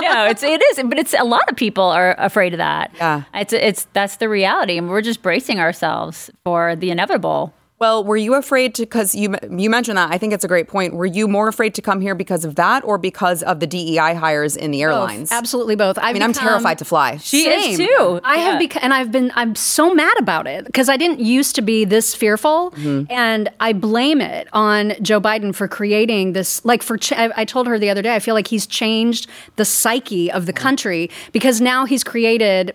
[0.03, 2.91] know it's it is, but it's a lot of people are afraid of that.
[2.97, 3.23] Yeah.
[3.33, 7.55] it's it's that's the reality, and we're just bracing ourselves for the inevitable.
[7.79, 10.11] Well, were you afraid to because you you mentioned that?
[10.13, 10.95] I think it's a great point.
[10.95, 14.15] Were you more afraid to come here because of that, or because of the DEI
[14.15, 15.31] hires in the airlines?
[15.31, 15.97] Absolutely both.
[16.01, 17.19] I mean, I'm terrified to fly.
[17.19, 18.21] She is too.
[18.25, 18.59] I have Yeah.
[18.59, 21.85] become, and I've been, I'm so mad about it because I didn't used to be
[21.85, 23.11] this fearful, mm-hmm.
[23.13, 26.65] and I blame it on Joe Biden for creating this.
[26.65, 29.29] Like for, ch- I, I told her the other day, I feel like he's changed
[29.57, 32.75] the psyche of the country because now he's created.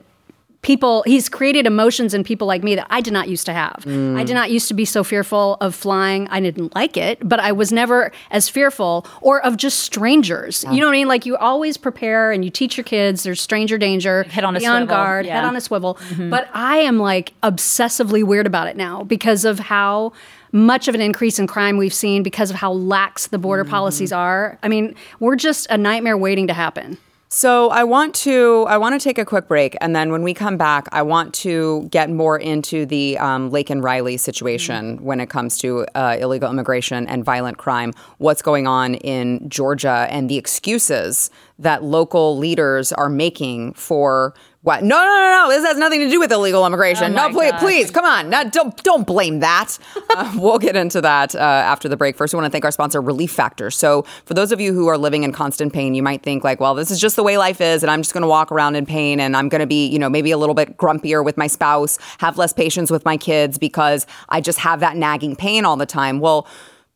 [0.63, 3.83] People, he's created emotions in people like me that I did not used to have.
[3.85, 4.17] Mm.
[4.17, 6.27] I did not used to be so fearful of flying.
[6.29, 10.63] I didn't like it, but I was never as fearful or of just strangers.
[10.71, 11.07] You know what I mean?
[11.07, 14.23] Like you always prepare and you teach your kids there's stranger danger.
[14.23, 15.35] Head on a be on swivel, guard, yeah.
[15.35, 15.95] head on a swivel.
[15.95, 16.29] Mm-hmm.
[16.29, 20.13] But I am like obsessively weird about it now because of how
[20.53, 23.71] much of an increase in crime we've seen because of how lax the border mm-hmm.
[23.71, 24.59] policies are.
[24.63, 26.97] I mean, we're just a nightmare waiting to happen.
[27.35, 30.35] So I want to I want to take a quick break, and then when we
[30.35, 35.31] come back, I want to get more into the um, Laken Riley situation when it
[35.31, 37.91] comes to uh, illegal immigration and violent crime.
[38.19, 44.81] What's going on in Georgia and the excuses that local leaders are making for what?
[44.81, 45.49] No, no, no, no.
[45.49, 47.11] This has nothing to do with illegal immigration.
[47.11, 47.59] Oh no, please, gosh.
[47.59, 48.29] please, come on.
[48.29, 49.77] No, don't don't blame that.
[50.15, 52.15] Uh, we'll get into that uh, after the break.
[52.15, 53.71] First, we want to thank our sponsor, Relief Factor.
[53.71, 56.59] So, for those of you who are living in constant pain, you might think like,
[56.59, 58.75] well, this is just the way life is, and I'm just going to walk around
[58.75, 61.35] in pain, and I'm going to be, you know, maybe a little bit grumpier with
[61.35, 65.65] my spouse, have less patience with my kids because I just have that nagging pain
[65.65, 66.19] all the time.
[66.19, 66.45] Well,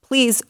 [0.04, 0.44] please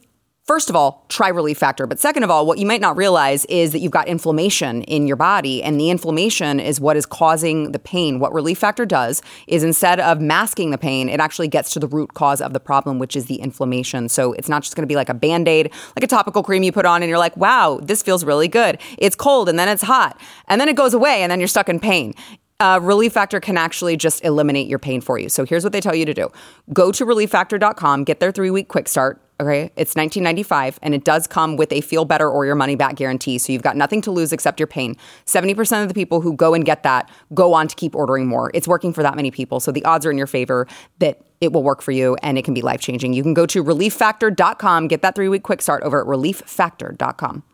[0.48, 1.86] First of all, try Relief Factor.
[1.86, 5.06] But second of all, what you might not realize is that you've got inflammation in
[5.06, 8.18] your body, and the inflammation is what is causing the pain.
[8.18, 11.86] What Relief Factor does is instead of masking the pain, it actually gets to the
[11.86, 14.08] root cause of the problem, which is the inflammation.
[14.08, 16.62] So it's not just going to be like a band aid, like a topical cream
[16.62, 18.80] you put on, and you're like, wow, this feels really good.
[18.96, 21.68] It's cold, and then it's hot, and then it goes away, and then you're stuck
[21.68, 22.14] in pain.
[22.58, 25.28] Uh, Relief Factor can actually just eliminate your pain for you.
[25.28, 26.30] So here's what they tell you to do
[26.72, 29.22] go to relieffactor.com, get their three week quick start.
[29.40, 32.96] Okay, it's 1995 and it does come with a feel better or your money back
[32.96, 33.38] guarantee.
[33.38, 34.96] So you've got nothing to lose except your pain.
[35.26, 38.50] 70% of the people who go and get that go on to keep ordering more.
[38.52, 39.60] It's working for that many people.
[39.60, 40.66] So the odds are in your favor
[40.98, 43.12] that it will work for you and it can be life changing.
[43.12, 47.44] You can go to relieffactor.com, get that three week quick start over at relieffactor.com.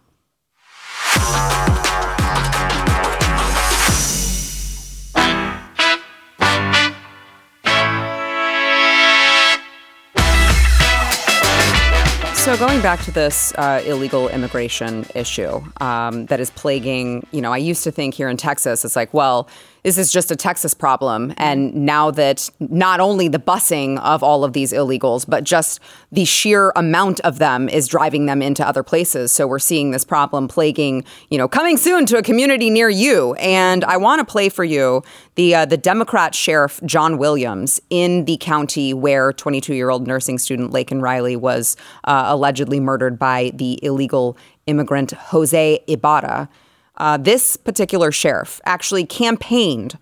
[12.55, 17.53] So going back to this uh, illegal immigration issue um, that is plaguing, you know,
[17.53, 19.49] I used to think here in Texas, it's like, well,
[19.85, 24.43] this is just a Texas problem, and now that not only the busing of all
[24.43, 25.79] of these illegals, but just
[26.11, 29.31] the sheer amount of them is driving them into other places.
[29.31, 33.35] So we're seeing this problem plaguing, you know, coming soon to a community near you.
[33.35, 35.03] And I want to play for you
[35.35, 40.39] the uh, the Democrat sheriff John Williams in the county where 22 year old nursing
[40.39, 46.49] student Laken Riley was uh, allegedly murdered by the illegal immigrant Jose Ibarra.
[46.97, 49.99] Uh, this particular sheriff actually campaigned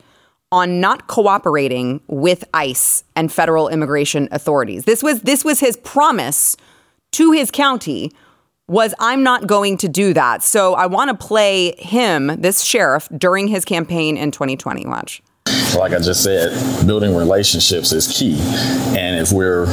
[0.51, 4.85] on not cooperating with ICE and federal immigration authorities.
[4.85, 6.57] This was this was his promise
[7.13, 8.13] to his county
[8.69, 10.43] was I'm not going to do that.
[10.43, 14.87] So I want to play him, this sheriff, during his campaign in 2020.
[14.87, 15.23] Watch.
[15.77, 18.39] Like I just said, building relationships is key.
[18.97, 19.67] And if we're,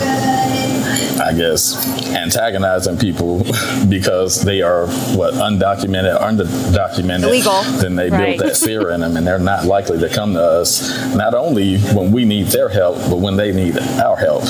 [1.21, 1.75] I guess,
[2.15, 3.39] antagonizing people
[3.89, 7.61] because they are what undocumented, undocumented, Illegal.
[7.81, 8.37] then they Right.
[8.37, 10.97] build that fear in them, and they're not likely to come to us.
[11.15, 14.43] Not only when we need their help, but when they need our help.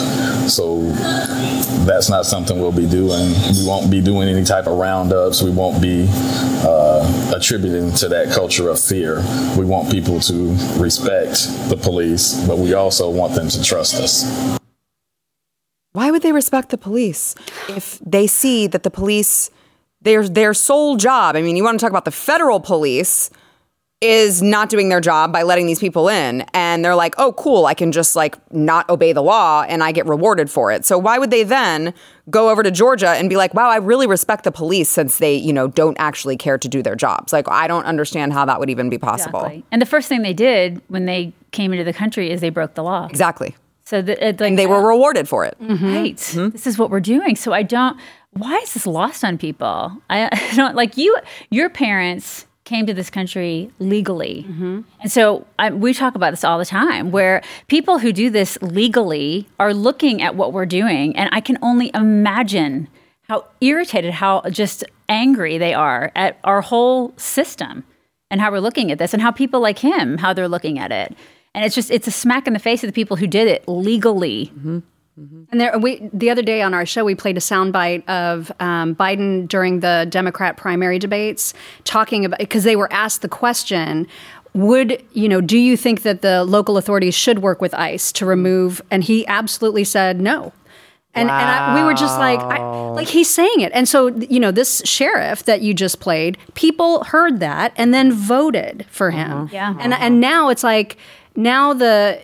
[0.50, 0.82] So
[1.86, 3.34] that's not something we'll be doing.
[3.52, 5.42] We won't be doing any type of roundups.
[5.42, 9.18] We won't be uh, attributing to that culture of fear.
[9.58, 11.39] We want people to respect
[11.70, 14.60] the police, but we also want them to trust us.
[15.92, 17.36] Why would they respect the police
[17.68, 19.50] if they see that the police
[20.02, 23.30] their their sole job, I mean, you want to talk about the federal police
[24.02, 27.66] is not doing their job by letting these people in and they're like, "Oh, cool,
[27.66, 30.98] I can just like not obey the law and I get rewarded for it." So
[30.98, 31.94] why would they then
[32.30, 35.36] go over to Georgia and be like, "Wow, I really respect the police since they,
[35.36, 38.60] you know, don't actually care to do their jobs." Like, I don't understand how that
[38.60, 39.40] would even be possible.
[39.40, 39.66] Exactly.
[39.72, 42.76] And the first thing they did when they came into the country is they broke
[42.76, 43.06] the law.
[43.10, 43.56] Exactly.
[43.84, 45.58] So it, like, And they were rewarded for it.
[45.60, 45.86] Mm-hmm.
[45.86, 46.16] right.
[46.16, 46.50] Mm-hmm.
[46.50, 47.36] This is what we're doing.
[47.36, 48.00] So I don't.
[48.34, 49.92] why is this lost on people?
[50.10, 51.18] I, I don't like you.
[51.50, 54.82] Your parents came to this country legally, Mm-hmm.
[55.02, 57.04] and so I, we talk about this all the time.
[57.18, 61.58] Where people who do this legally are looking at what we're doing, and I can
[61.70, 62.88] only imagine
[63.30, 67.84] how irritated, how just angry they are at our whole system
[68.32, 70.92] and how we're looking at this, and how people like him, how they're looking at
[70.92, 71.10] it.
[71.56, 73.68] And it's just it's a smack in the face of the people who did it
[73.68, 74.52] legally.
[75.52, 78.96] And there, we the other day on our show, we played a soundbite of um,
[78.96, 81.54] Biden during the Democrat primary debates,
[81.84, 84.08] talking about because they were asked the question,
[84.54, 85.42] "Would you know?
[85.42, 89.28] Do you think that the local authorities should work with ICE to remove?" And he
[89.28, 90.54] absolutely said no.
[91.16, 92.60] And, and I, we were just like, I,
[92.92, 93.72] like he's saying it.
[93.74, 98.14] And so, you know, this sheriff that you just played, people heard that and then
[98.14, 99.50] voted for him.
[99.52, 99.76] Yeah.
[99.80, 100.98] And and now it's like
[101.36, 102.24] now the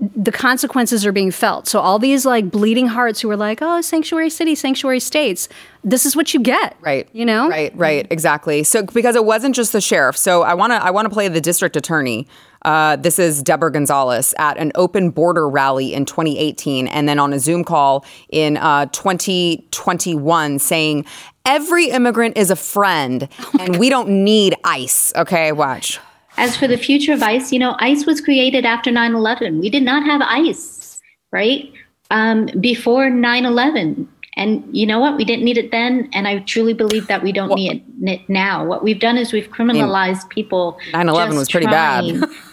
[0.00, 1.66] the consequences are being felt.
[1.66, 5.48] So all these like bleeding hearts who are like, oh, sanctuary city, sanctuary states,
[5.82, 6.76] this is what you get.
[6.80, 7.08] Right.
[7.12, 7.48] You know?
[7.48, 8.62] Right, right, exactly.
[8.62, 10.16] So because it wasn't just the sheriff.
[10.16, 12.28] So I want to I want to play the district attorney.
[12.62, 17.32] Uh, this is Deborah Gonzalez at an open border rally in 2018 and then on
[17.32, 21.06] a Zoom call in uh, 2021 saying
[21.44, 25.12] every immigrant is a friend and we don't need ICE.
[25.16, 26.00] Okay, watch.
[26.38, 29.58] As for the future of ICE, you know, ICE was created after 9 11.
[29.60, 31.00] We did not have ICE,
[31.32, 31.70] right?
[32.10, 34.08] Um, before 9 11.
[34.36, 35.16] And you know what?
[35.16, 36.08] We didn't need it then.
[36.12, 38.64] And I truly believe that we don't need it now.
[38.64, 40.78] What we've done is we've criminalized people.
[40.92, 42.04] 9/11 was pretty bad.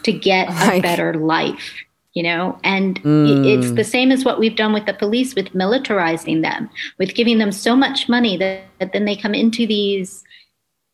[0.02, 1.76] To get a better life,
[2.16, 2.58] you know?
[2.64, 3.46] And Mm.
[3.46, 7.38] it's the same as what we've done with the police, with militarizing them, with giving
[7.38, 10.24] them so much money that, that then they come into these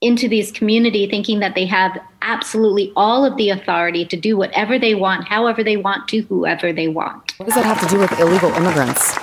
[0.02, 4.80] into these community thinking that they have absolutely all of the authority to do whatever
[4.80, 7.34] they want, however they want to whoever they want.
[7.38, 9.16] What does that have to do with illegal immigrants?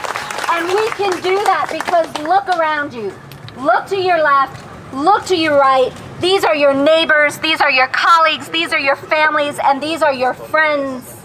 [0.50, 3.12] And we can do that because look around you.
[3.58, 4.64] Look to your left,
[4.94, 5.92] look to your right.
[6.20, 10.12] These are your neighbors, these are your colleagues, these are your families, and these are
[10.12, 11.16] your friends.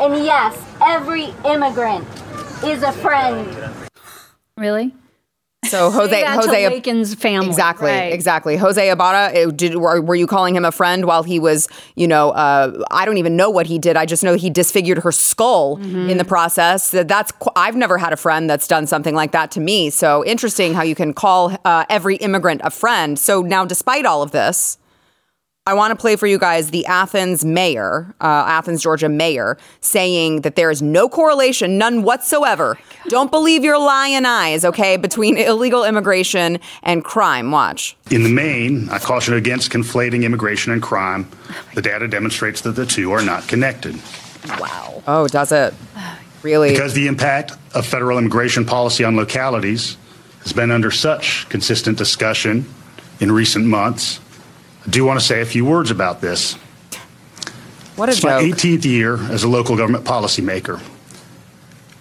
[0.00, 2.06] And yes, every immigrant
[2.64, 3.88] is a friend.
[4.56, 4.94] Really?
[5.66, 7.46] So Jose Jose Laken's family.
[7.48, 8.12] Exactly, Right.
[8.12, 8.56] exactly.
[8.56, 12.08] Jose Abada, eh, did were, were you calling him a friend while he was, you
[12.08, 13.96] know, uh, I don't even know what he did.
[13.96, 16.90] I just know he disfigured her skull in the process.
[16.90, 19.90] That that's I've never had a friend that's done something like that to me.
[19.90, 23.18] So interesting how you can call uh, every immigrant a friend.
[23.18, 24.78] So now, despite all of this.
[25.66, 30.40] I want to play for you guys the Athens mayor, uh, Athens, Georgia mayor, saying
[30.40, 32.78] that there is no correlation, none whatsoever.
[33.08, 37.50] Don't believe your lying eyes, okay, between illegal immigration and crime.
[37.50, 37.94] Watch.
[38.10, 41.28] In the main, I caution against conflating immigration and crime.
[41.74, 44.00] The data demonstrates that the two are not connected.
[44.58, 45.02] Wow.
[45.06, 45.74] Oh, does it?
[46.42, 46.70] Really?
[46.70, 49.98] Because the impact of federal immigration policy on localities
[50.42, 52.64] has been under such consistent discussion
[53.20, 54.29] in recent months, I
[54.90, 56.54] do want to say a few words about this.
[57.96, 60.82] what a It's my 18th year as a local government policymaker,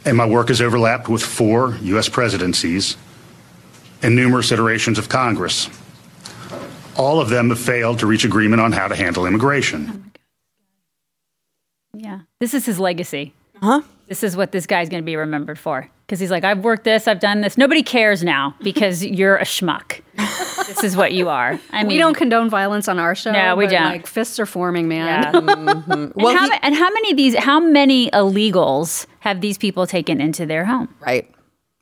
[0.05, 2.09] and my work has overlapped with four U.S.
[2.09, 2.97] presidencies
[4.01, 5.69] and numerous iterations of Congress.
[6.97, 10.11] All of them have failed to reach agreement on how to handle immigration.
[11.93, 12.21] Oh yeah.
[12.39, 13.33] This is his legacy.
[13.61, 13.81] Huh?
[14.07, 15.89] This is what this guy's going to be remembered for.
[16.09, 17.55] Because he's like, I've worked this, I've done this.
[17.55, 20.01] Nobody cares now because you're a schmuck.
[20.65, 21.59] this is what you are.
[21.71, 23.31] I mean, We don't condone violence on our show.
[23.31, 23.83] No, we don't.
[23.83, 25.05] Like fists are forming, man.
[25.05, 25.31] Yeah.
[25.37, 30.19] and, how, ma- and how many of these, how many illegals have these people taken
[30.19, 30.91] into their home?
[30.99, 31.29] Right,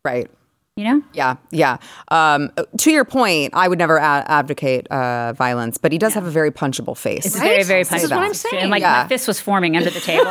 [0.04, 0.30] right.
[0.76, 1.02] You know?
[1.14, 1.78] Yeah, yeah.
[2.10, 6.26] Um, to your point, I would never a- advocate uh, violence, but he does have
[6.26, 7.26] a very punchable face.
[7.26, 8.36] It's very, very This is what I'm punchable.
[8.36, 8.62] saying.
[8.64, 9.04] And like Yeah.
[9.04, 10.30] my fist was forming under the table.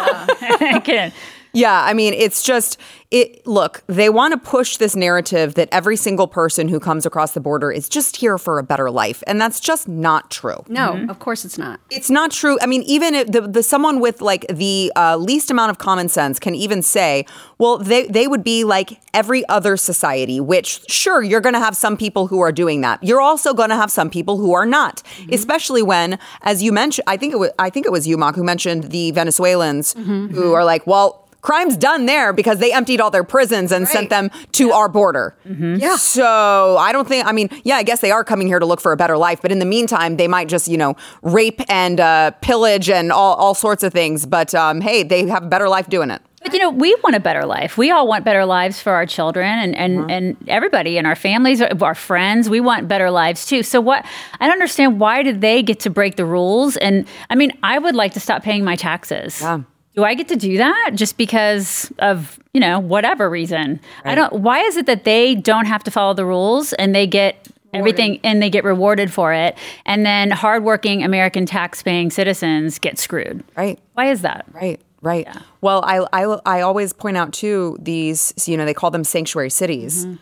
[1.57, 2.79] I couldn't- Yeah, I mean, it's just
[3.11, 3.47] it.
[3.47, 7.41] Look, they want to push this narrative that every single person who comes across the
[7.41, 10.65] border is just here for a better life, and that's just not true.
[10.69, 11.09] No, mm-hmm.
[11.11, 11.79] of course it's not.
[11.91, 12.59] It's not true.
[12.61, 16.09] I mean, even if the, the someone with like the uh, least amount of common
[16.09, 17.27] sense can even say,
[17.59, 20.41] well, they they would be like every other society.
[20.41, 23.03] Which, sure, you're going to have some people who are doing that.
[23.03, 25.03] You're also going to have some people who are not.
[25.05, 25.33] Mm-hmm.
[25.33, 28.35] Especially when, as you mentioned, I think it was I think it was you, Mock,
[28.35, 30.35] who mentioned the Venezuelans mm-hmm.
[30.35, 31.23] who are like, well.
[31.47, 35.37] Crime's done there because they emptied all their prisons and sent them to our border.
[35.45, 35.95] Yeah.
[35.95, 37.25] So I don't think.
[37.25, 39.41] I mean, yeah, I guess they are coming here to look for a better life,
[39.43, 43.37] but in the meantime, they might just you know rape and uh, pillage and all
[43.37, 44.27] all sorts of things.
[44.27, 46.21] But um, hey, they have a better life doing it.
[46.43, 47.79] But you know, we want a better life.
[47.79, 51.63] We all want better lives for our children and and, and everybody in our families,
[51.63, 52.51] our friends.
[52.51, 53.63] We want better lives too.
[53.63, 54.05] So what?
[54.41, 56.77] I don't understand why did they get to break the rules?
[56.77, 59.41] And I mean, I would like to stop paying my taxes.
[59.41, 59.61] Yeah.
[59.97, 63.81] Do I get to do that just because of, you know, whatever reason?
[64.05, 67.07] I don't why is it that they don't have to follow the rules and they
[67.07, 72.99] get everything and they get rewarded for it and then hardworking American tax-paying citizens get
[72.99, 73.43] screwed?
[73.57, 73.79] Right.
[73.95, 74.45] Why is that?
[74.53, 74.81] Right.
[75.01, 75.27] Right.
[75.61, 79.51] Well, I, I I always point out too these you know they call them sanctuary
[79.51, 80.05] cities.
[80.05, 80.17] Mm-hmm.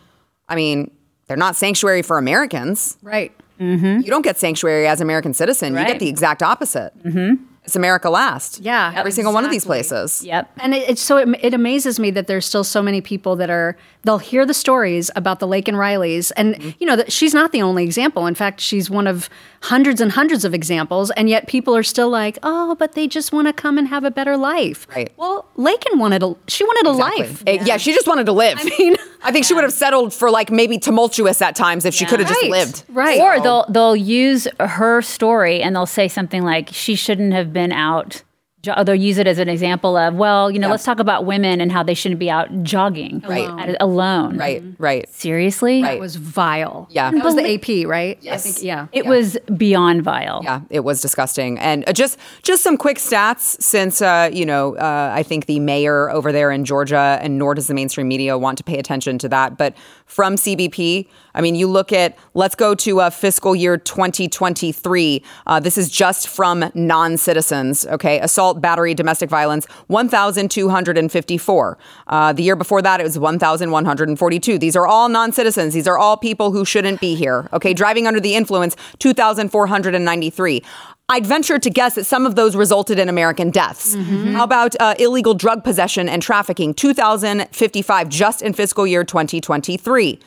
[0.47, 0.91] I mean,
[1.27, 2.97] they're not sanctuary for Americans.
[3.01, 3.33] Right.
[3.57, 5.75] You don't get sanctuary as an American citizen.
[5.75, 6.91] You get the exact opposite.
[7.03, 7.43] Mm-hmm.
[7.65, 8.59] It's America last.
[8.59, 10.23] Yeah, Every single one of these places.
[10.23, 10.51] Yep.
[10.59, 13.49] And it, it's so it, it amazes me that there's still so many people that
[13.49, 16.69] are they'll hear the stories about the Laken Rileys, and mm-hmm.
[16.79, 18.27] you know that she's not the only example.
[18.27, 19.29] In fact, she's one of
[19.65, 23.31] hundreds and hundreds of examples, and yet people are still like, oh, but they just
[23.33, 24.87] want to come and have a better life.
[24.95, 25.11] Right.
[25.17, 27.43] Well, Laken wanted a she wanted a life.
[27.47, 27.77] Eh, Yeah.
[27.77, 28.57] she just wanted to live.
[28.59, 31.95] I mean- I think she would have settled for like maybe tumultuous at times if
[31.95, 32.83] she could have just lived.
[32.89, 33.19] Right.
[33.19, 37.71] Or they'll they'll use her story and they'll say something like she shouldn't have been
[37.71, 38.21] out.
[38.65, 41.61] Jo- They'll use it as an example of, well, you know, let's talk about women
[41.61, 43.47] and how they shouldn't be out jogging Right.
[43.69, 44.37] at- alone.
[44.37, 44.63] Right.
[44.77, 45.07] Right.
[45.13, 45.81] Seriously?
[45.83, 45.95] Right.
[45.97, 46.87] It was vile.
[46.91, 47.11] Yeah.
[47.11, 48.17] That was the AP, right?
[48.21, 48.45] Yes.
[48.45, 48.87] I think, yeah.
[48.91, 50.41] It was beyond vile.
[50.43, 51.57] Yeah, it was disgusting.
[51.59, 55.59] And uh, just just some quick stats since uh, you know uh, I think the
[55.59, 59.17] mayor over there in Georgia and nor does the mainstream media want to pay attention
[59.19, 59.57] to that.
[59.57, 65.21] But from CBP, I mean, you look at let's go to uh, fiscal year 2023.
[65.45, 67.85] Uh, this is just from non-citizens.
[67.85, 71.77] Okay, assault, battery, domestic violence, 1,254.
[72.07, 74.57] Uh, the year before that, it was 1,142.
[74.57, 75.73] These are all non-citizens.
[75.73, 77.49] These are all people who shouldn't be here.
[77.53, 80.63] Okay, driving under the influence, 2,493.
[81.07, 83.93] I'd venture to guess that some of those resulted in American deaths.
[83.93, 86.73] How about uh, illegal drug possession and trafficking?
[86.73, 90.19] 2,055 just in fiscal year 2023.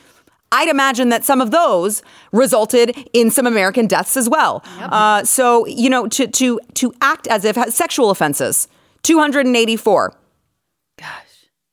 [0.50, 4.62] I'd imagine that some of those resulted in some American deaths as well.
[4.80, 8.68] Uh, so you know, to to to act as if sexual offenses,
[9.02, 10.14] 284.
[10.98, 11.06] Gosh,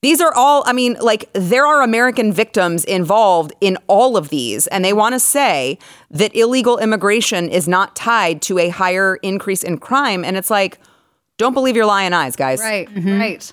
[0.02, 4.68] These are all, I mean, like, there are American victims involved in all of these,
[4.68, 5.80] and they want to say
[6.12, 10.24] that illegal immigration is not tied to a higher increase in crime.
[10.24, 10.80] And it's like,
[11.38, 12.60] don't believe your lying eyes, guys.
[12.60, 12.88] Right.
[12.96, 13.52] Right.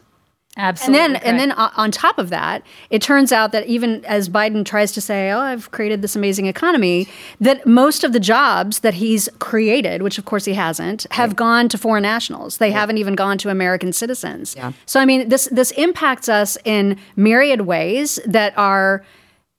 [0.55, 0.99] And Absolutely.
[0.99, 4.93] then, and then on top of that, it turns out that even as Biden tries
[4.93, 7.09] to say, "Oh, I've created this amazing economy,"
[7.41, 11.71] that most of the jobs that he's created, which of course he hasn't, have gone
[11.71, 12.59] to foreign nationals.
[12.59, 14.55] They haven't even gone to American citizens.
[14.55, 14.73] Yeah.
[14.85, 19.03] So I mean, this this impacts us in myriad ways that are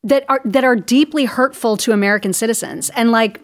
[0.03, 3.41] that are that are deeply hurtful to American citizens, and like.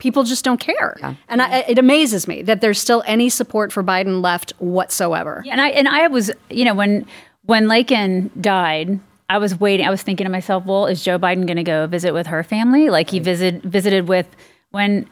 [0.00, 0.96] People just don't care,
[1.28, 5.42] and I, it amazes me that there's still any support for Biden left whatsoever.
[5.44, 7.06] Yeah, and I and I was, you know, when
[7.44, 8.98] when Laken died,
[9.28, 9.86] I was waiting.
[9.86, 12.42] I was thinking to myself, well, is Joe Biden going to go visit with her
[12.42, 14.26] family, like he visit visited with
[14.70, 15.06] when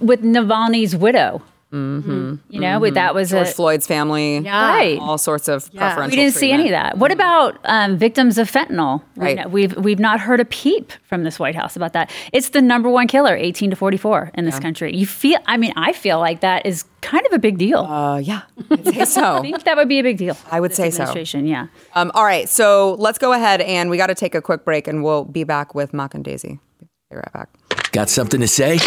[0.00, 1.42] with Navalny's widow?
[1.76, 2.34] Mm-hmm.
[2.48, 4.38] You know, that was George a Floyd's family.
[4.38, 4.68] Yeah.
[4.68, 4.98] right.
[4.98, 6.96] All sorts of preferential We didn't see any of that.
[6.98, 9.02] What about um, victims of fentanyl?
[9.16, 9.36] We Right.
[9.36, 12.10] know- We've we've not heard a peep from this White House about that.
[12.32, 14.96] It's the number one killer, 18 to 44 in this country.
[14.96, 15.38] You feel?
[15.46, 17.80] I mean, I feel like that is kind of a big deal.
[17.80, 20.36] Uh, yeah, I'd say I think that would be a big deal.
[20.50, 21.02] I would this say so.
[21.02, 21.66] administration, Yeah.
[21.94, 24.88] Um, all right, so let's go ahead and we got to take a quick break,
[24.88, 26.58] and we'll be back with Mock and Daisy.
[27.10, 27.48] Be right back.
[27.92, 28.78] Got something to say?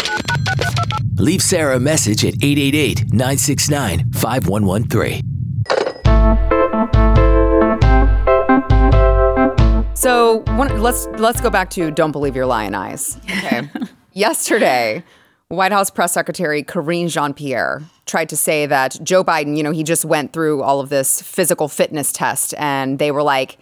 [1.14, 5.22] Leave Sara a message at 888 969 5113.
[9.94, 13.18] So one, let's let's go back to don't believe your lying eyes.
[13.24, 13.68] Okay.
[14.12, 15.04] Yesterday,
[15.48, 19.82] White House press secretary Karine Jean-Pierre tried to say that Joe Biden, you know, he
[19.82, 23.58] just went through all of this physical fitness test, and they were like,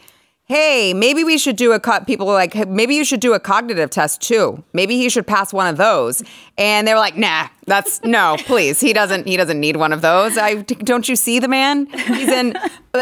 [0.48, 3.34] "Hey, maybe we should do a co-, people were like, "Hey, maybe you should do
[3.34, 4.64] a cognitive test too.
[4.72, 6.22] Maybe he should pass one of those."
[6.56, 8.80] And they were like, "Nah, that's no, please.
[8.80, 9.26] He doesn't.
[9.26, 10.36] He doesn't need one of those.
[10.36, 11.86] I don't you see the man?
[11.86, 12.58] He's in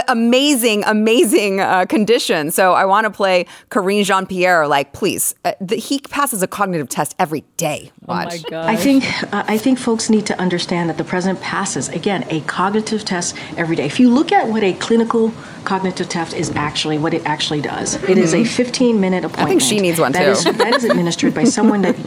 [0.08, 2.50] amazing, amazing uh, condition.
[2.50, 4.66] So I want to play Karine Jean Pierre.
[4.68, 7.90] Like, please, uh, the, he passes a cognitive test every day.
[8.06, 8.44] Watch.
[8.52, 12.40] I think uh, I think folks need to understand that the president passes again a
[12.42, 13.86] cognitive test every day.
[13.86, 15.32] If you look at what a clinical
[15.64, 19.46] cognitive test is actually, what it actually does, it is a 15 minute appointment.
[19.46, 20.30] I think she needs one, that too.
[20.50, 22.04] is- that is administered by someone that mo-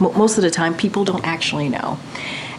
[0.00, 1.98] most of the time people don't actually know,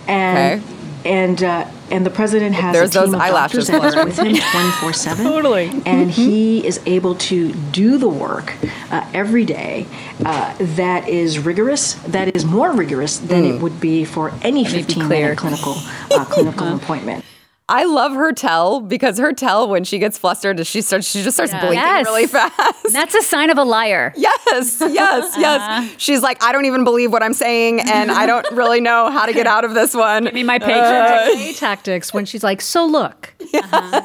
[0.07, 0.73] and Okay.
[1.05, 4.17] and uh, and the president has There's a team those of eyelashes, doctors that with
[4.19, 5.25] him 24 seven.
[5.25, 5.71] Totally.
[5.85, 8.53] and he is able to do the work
[8.91, 9.85] uh, every day
[10.25, 13.51] uh, that is rigorous that is more rigorous than Hmm.
[13.55, 15.19] it would be for any 15 clear.
[15.21, 15.75] minute clinical
[16.11, 17.23] uh, clinical appointment
[17.69, 21.35] I love her tell because her tell when she gets flustered, she starts she just
[21.35, 22.05] starts blinking Yes.
[22.05, 22.93] really fast.
[22.93, 24.13] That's a sign of a liar.
[24.27, 25.93] Yes, yes, yes.
[25.97, 29.25] She's like, I don't even believe what I'm saying, and I don't really know how
[29.25, 30.23] to get out of this one.
[30.23, 33.33] Give me my A tactics when she's like, "So look."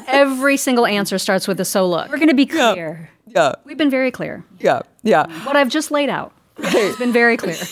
[0.07, 3.09] Every single answer starts with a "so look." We're going to be clear.
[3.27, 4.43] Yeah, We've been very clear.
[4.59, 5.25] yeah, yeah.
[5.45, 7.55] What I've just laid out it's been very clear.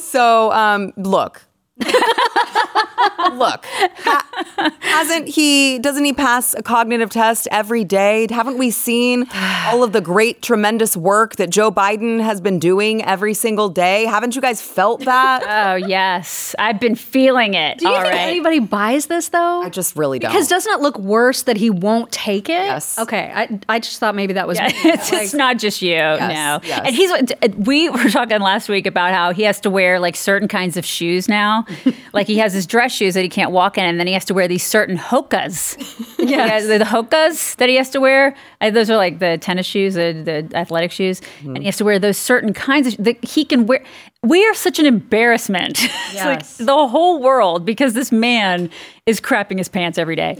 [0.00, 1.42] So, um, look.
[3.34, 3.64] look.
[3.98, 8.26] Ha- hasn't he doesn't he pass a cognitive test every day?
[8.30, 9.26] Haven't we seen
[9.66, 14.04] all of the great tremendous work that Joe Biden has been doing every single day?
[14.06, 15.40] Haven't you guys felt that?
[15.60, 16.54] Oh, yes.
[16.58, 17.78] I've been feeling it.
[17.78, 18.20] Do you All think right.
[18.28, 19.62] anybody buys this though?
[19.62, 20.30] I just really don't.
[20.32, 22.52] Because doesn't it look worse that he won't take it?
[22.52, 22.98] Yes.
[22.98, 23.30] Okay.
[23.34, 24.74] I, I just thought maybe that was Yeah, me.
[24.84, 25.96] it's, it's not just you.
[25.96, 26.60] no.
[26.62, 26.82] yes.
[26.86, 27.10] And he's
[27.56, 30.84] we were talking last week about how he has to wear like certain kinds of
[30.84, 31.64] shoes now.
[32.12, 34.24] like he has his dress shoes that he can't walk in, and then he has
[34.26, 35.76] to wear these certain hokas.
[36.20, 36.66] Yes.
[36.66, 38.36] the, hokas that he has to wear.
[38.60, 41.84] Uh, those are like the tennis shoes, the, the athletic shoes, and he has to
[41.84, 43.82] wear those certain kinds of that he can wear.
[44.22, 45.78] We are such an embarrassment.
[45.82, 48.70] it's like the whole world because this man
[49.06, 50.36] is crapping his pants every day.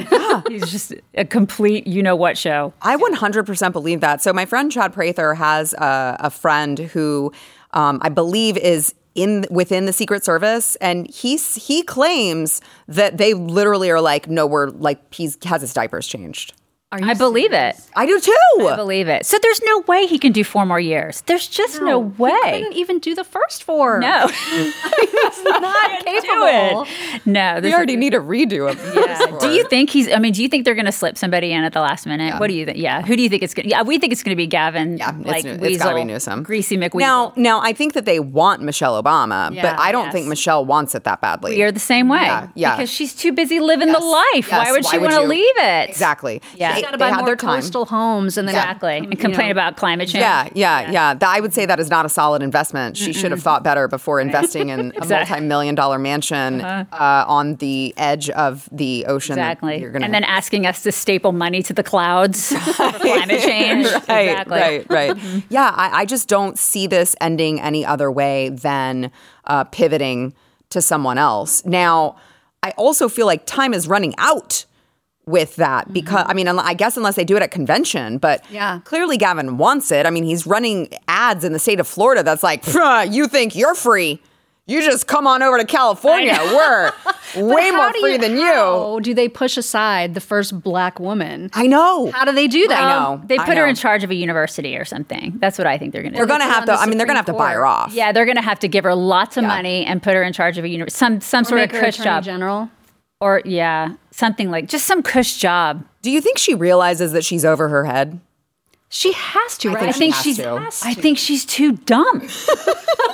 [0.48, 2.74] He's just a complete you know what show.
[2.82, 4.22] I 100% believe that.
[4.22, 7.32] So my friend Chad Prather has a, a friend who
[7.72, 13.34] um, I believe is in within the Secret Service, and he's he claims that they
[13.34, 16.54] literally are like, no, we're like he's has his diapers changed.
[16.92, 17.76] I believe it.
[17.94, 18.66] I do too.
[18.66, 19.24] I believe it.
[19.24, 21.20] So there's no way he can do four more years.
[21.22, 22.40] There's just no, He way.
[22.42, 24.00] couldn't even do the first four.
[24.00, 24.74] No, He's
[25.44, 26.86] not capable.
[27.24, 27.60] no.
[27.62, 29.38] we already is- need a redo of Yeah.
[29.38, 30.10] Do you think he's?
[30.10, 32.40] I mean, do you think they're going to slip somebody in at the last minute?
[32.40, 32.78] What do you think?
[32.78, 33.02] Yeah.
[33.02, 33.64] Who do you think it's going?
[33.64, 34.98] to Yeah, we think it's going to be Gavin.
[34.98, 36.42] Yeah, like it's, Weasel, it's got to be Newsom.
[36.42, 36.98] Greasy McWeasel.
[37.00, 40.12] Now, now I think that they want Michelle Obama, Yeah, but I don't yes.
[40.12, 41.54] think Michelle wants it that badly.
[41.54, 42.22] we are the same way.
[42.22, 42.76] Yeah, yeah.
[42.76, 44.48] Because she's too busy living the life.
[44.48, 45.88] Yes, Why would she why would want to leave it?
[45.88, 46.42] Exactly.
[46.56, 46.79] Yeah.
[46.80, 47.60] They, Got to buy more their time.
[47.60, 48.98] coastal homes and then Exactly.
[48.98, 50.22] And complain about climate change.
[50.22, 51.14] Yeah, yeah, yeah.
[51.14, 52.96] Th- I would say that is not a solid investment.
[52.96, 57.94] She should have thought better before investing in a multi-million dollar mansion uh, on the
[57.96, 59.34] edge of the ocean.
[59.34, 59.84] Exactly.
[59.84, 63.86] And then asking us to staple money to the clouds for climate change.
[64.08, 64.58] right, exactly.
[64.58, 65.44] right, right.
[65.48, 69.10] Yeah, I, I just don't see this ending any other way than
[69.44, 70.34] uh, pivoting
[70.70, 71.64] to someone else.
[71.64, 72.16] Now,
[72.62, 74.66] I also feel like time is running out
[75.30, 75.92] with that mm-hmm.
[75.94, 78.80] because I mean, I guess unless they do it at convention, but Yeah.
[78.84, 80.06] clearly Gavin wants it.
[80.06, 82.64] I mean, he's running ads in the state of Florida that's like,
[83.10, 84.20] you think you're free?
[84.66, 86.38] You just come on over to California.
[86.40, 86.92] We're
[87.36, 88.44] way more free than you.
[88.44, 91.50] How do they push aside the first black woman?
[91.54, 92.12] I know.
[92.12, 92.80] How do they do that?
[92.84, 93.20] I know.
[93.26, 95.34] They put her in charge of a university or something.
[95.38, 96.24] That's what I think they're going to do.
[96.24, 96.72] They're gonna have to.
[96.74, 97.92] I mean, they're gonna have to buy her off.
[97.92, 99.48] Yeah, they're going to have to give her lots of Yeah.
[99.48, 102.22] money and put her in charge of a university, some some sort of cush job,
[102.22, 102.70] general.
[103.20, 105.84] Or yeah, something like just some cush job.
[106.02, 108.20] Do you think she realizes that she's over her head?
[108.88, 109.88] She has to, right?
[109.88, 110.36] I think has she's.
[110.38, 110.68] to.
[110.82, 112.22] I think she's too dumb.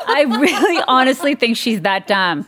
[0.09, 2.47] I really, honestly think she's that dumb.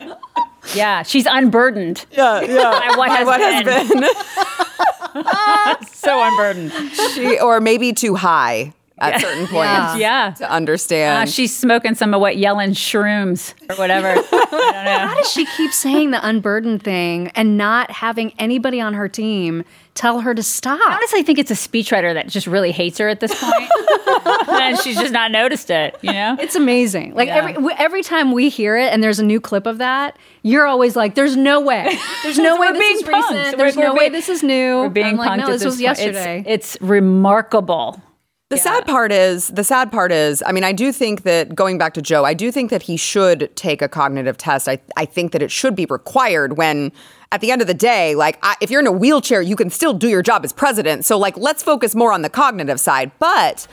[0.75, 2.07] Yeah, she's unburdened.
[2.13, 2.71] Yeah, yeah.
[2.91, 3.65] By what has what been.
[3.67, 6.73] has been So unburdened.
[7.15, 10.35] she, or maybe too high at certain points Yeah.
[10.39, 11.29] to Uh, understand.
[11.31, 14.15] she's smoking some of what yelling shrooms or whatever.
[14.51, 19.65] How does she keep saying the unburdened thing and not having anybody on her team
[19.95, 20.81] tell her to stop?
[20.81, 23.71] I honestly think it's a speechwriter that just really hates her at this point,
[24.49, 25.97] and she's just not noticed it.
[26.03, 26.37] You know?
[26.39, 27.15] It's amazing.
[27.15, 27.37] Like Yeah.
[27.37, 30.67] every w- every time we hear it and there's a new clip of that, you're
[30.67, 31.99] always like, "There's no way.
[32.23, 33.13] There's no way this being is punked.
[33.15, 33.33] recent.
[33.35, 35.45] We're- There's no we're way being- this is new." We're being I'm like, punked no,
[35.45, 36.45] at this was yesterday.
[36.47, 38.01] It's, it's remarkable.
[38.51, 41.77] The sad part is, the sad part is, I mean, I do think that going
[41.77, 44.69] back to Joe, I do think that he should take a cognitive test.
[44.69, 46.91] I, I think that it should be required when,
[47.31, 49.69] at the end of the day, like, I, if you're in a wheelchair, you can
[49.69, 51.05] still do your job as president.
[51.05, 53.11] So, like, let's focus more on the cognitive side.
[53.19, 53.67] But,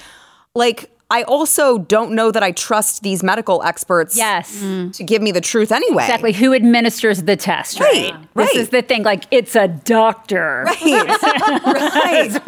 [0.55, 4.59] like, I also don't know that I trust these medical experts Yes.
[4.59, 6.03] to give me the truth anyway.
[6.03, 6.33] Exactly.
[6.33, 7.79] Who administers the test?
[7.79, 8.11] Right.
[8.33, 9.03] Right, This is the thing.
[9.03, 10.63] Like, it's a doctor.
[10.65, 10.81] Right.
[10.83, 12.41] right.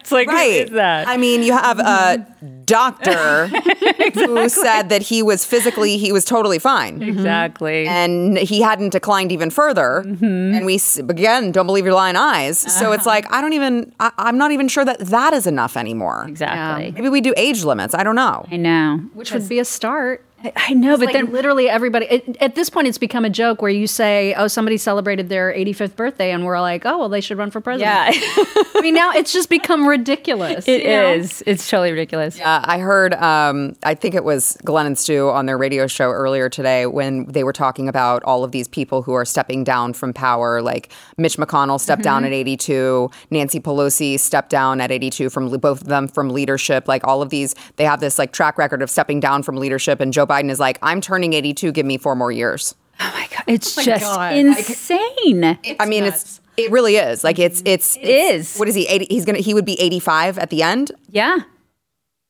[0.00, 0.52] it's like, right.
[0.52, 1.06] who is that?
[1.06, 2.26] I mean, you have a
[2.64, 3.46] doctor
[4.14, 7.00] who said that he was physically, he was totally fine.
[7.00, 7.10] Mm-hmm.
[7.10, 7.86] exactly.
[7.86, 10.02] And he hadn't declined even further.
[10.06, 10.54] Mm-hmm.
[10.54, 10.80] And we,
[11.10, 12.58] again, don't believe your lying eyes.
[12.58, 13.10] So it's uh-huh.
[13.10, 16.24] like, I don't even, I, I'm not even sure that that is enough anymore.
[16.26, 16.92] exactly.
[16.92, 17.94] Maybe we do age limits.
[17.98, 18.46] I don't know.
[18.48, 18.98] I know.
[19.12, 20.24] which would be a start.
[20.54, 23.60] I know, but like then literally everybody it, at this point it's become a joke
[23.60, 27.20] where you say, "Oh, somebody celebrated their 85th birthday," and we're like, "Oh, well, they
[27.20, 28.12] should run for president." yeah,
[28.74, 30.68] I mean, now it's just become ridiculous.
[30.68, 31.40] It is.
[31.40, 31.52] know?
[31.52, 32.38] It's totally ridiculous.
[32.38, 36.10] Uh, I heard, um, I think it was Glenn and Stu on their radio show
[36.10, 39.92] earlier today when they were talking about all of these people who are stepping down
[39.92, 40.62] from power.
[40.62, 45.80] Like Mitch McConnell stepped down at 82, Nancy Pelosi stepped down at 82 from both
[45.80, 46.86] of them from leadership.
[46.86, 50.00] Like all of these, they have this like track record of stepping down from leadership.
[50.00, 52.74] And Joe Biden is like, I'm turning 82, give me four more years.
[53.00, 54.34] Oh my god, it's oh just God.
[54.34, 55.58] insane.
[55.78, 56.40] I mean, it's.
[56.56, 58.56] It really is like it's it's It is.
[58.56, 58.86] What is he?
[58.88, 60.90] 80, he's gonna he would be eighty five at the end.
[61.08, 61.38] yeah,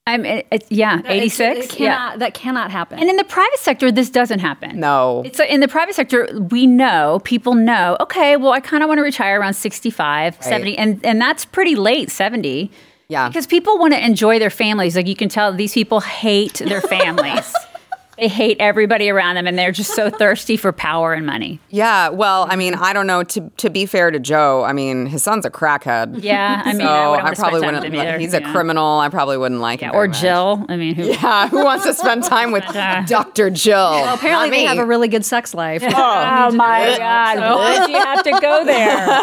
[0.06, 0.26] I'm.
[0.26, 2.98] It, it- yeah, eighty It- it cannot, That cannot happen.
[2.98, 4.78] And in the private sector, this doesn't happen.
[4.78, 5.22] No.
[5.24, 8.88] It's like in the private sector, we know, people know, okay, well, I kind of
[8.88, 12.70] want to retire around 65, 70, and, and that's pretty late, 70.
[13.08, 13.28] Yeah.
[13.28, 14.94] Because people want to enjoy their families.
[14.94, 17.54] Like you can tell these people hate their families.
[18.18, 21.60] they hate everybody around them and they're just so thirsty for power and money.
[21.70, 23.22] Yeah, well, I mean, I don't know.
[23.22, 26.22] To to be fair to Joe, I mean, his son's a crackhead.
[26.22, 27.76] Yeah, I mean, so I, I probably wouldn't.
[27.84, 28.52] with him like- either, he's a yeah.
[28.52, 28.98] criminal.
[28.98, 29.90] I probably wouldn't like him.
[29.90, 30.20] Or very much.
[30.20, 30.66] Jill.
[30.68, 31.04] I mean, who?
[31.04, 32.64] Yeah, who wants to spend time with
[33.06, 33.50] Dr.
[33.50, 33.76] Jill?
[33.76, 34.66] Well, apparently Not they me.
[34.66, 35.82] have a really good sex life.
[36.40, 37.38] Oh my God!
[37.38, 39.18] Why did you have to go there?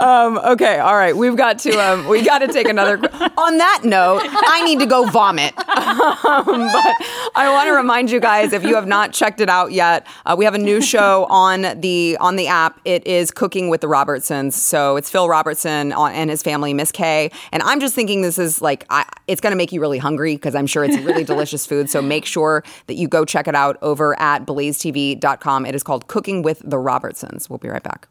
[0.00, 1.14] Um, okay, all right.
[1.16, 1.72] We've got to.
[1.72, 2.94] Um, we got to take another.
[3.36, 5.52] On that note, I need to go vomit.
[5.58, 6.96] um, but
[7.34, 10.34] I want to remind you guys, if you have not checked it out yet, uh,
[10.36, 12.80] we have a new show on the on the app.
[12.84, 14.54] It is Cooking with the Robertsons.
[14.56, 17.30] So it's Phil Robertson and his family, Miss Kay.
[17.52, 20.34] And I'm just thinking this is like I, it's going to make you really hungry
[20.34, 21.88] because I'm sure it's really delicious food.
[21.90, 25.66] So make sure that you go check it out over at blazetv.com.
[25.66, 27.48] It is called Cooking with the Robertsons.
[27.48, 28.08] We'll be right back.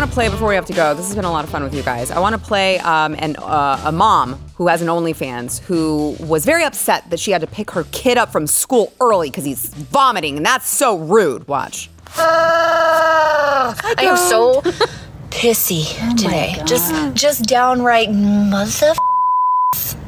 [0.00, 0.94] Want to play before we have to go.
[0.94, 2.10] This has been a lot of fun with you guys.
[2.10, 6.46] I want to play um, an, uh, a mom who has an OnlyFans who was
[6.46, 9.66] very upset that she had to pick her kid up from school early because he's
[9.68, 11.46] vomiting, and that's so rude.
[11.48, 11.90] Watch.
[12.16, 14.62] I am so
[15.28, 15.84] pissy
[16.16, 16.56] today.
[16.64, 18.94] just just downright mother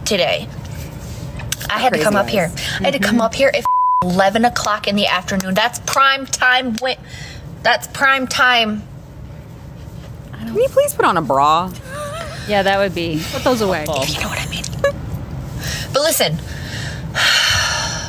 [0.07, 0.49] today.
[1.69, 2.51] I had to come up here.
[2.81, 3.65] I had to come up here at
[4.03, 5.53] 11 o'clock in the afternoon.
[5.53, 6.73] That's prime time.
[6.73, 6.99] Wi-
[7.63, 8.85] that's prime time.
[10.47, 11.73] Can you please put on a bra?
[12.49, 13.23] Yeah, that would be.
[13.33, 13.85] Put those away.
[13.89, 14.65] If you know what I mean.
[15.93, 16.37] but listen.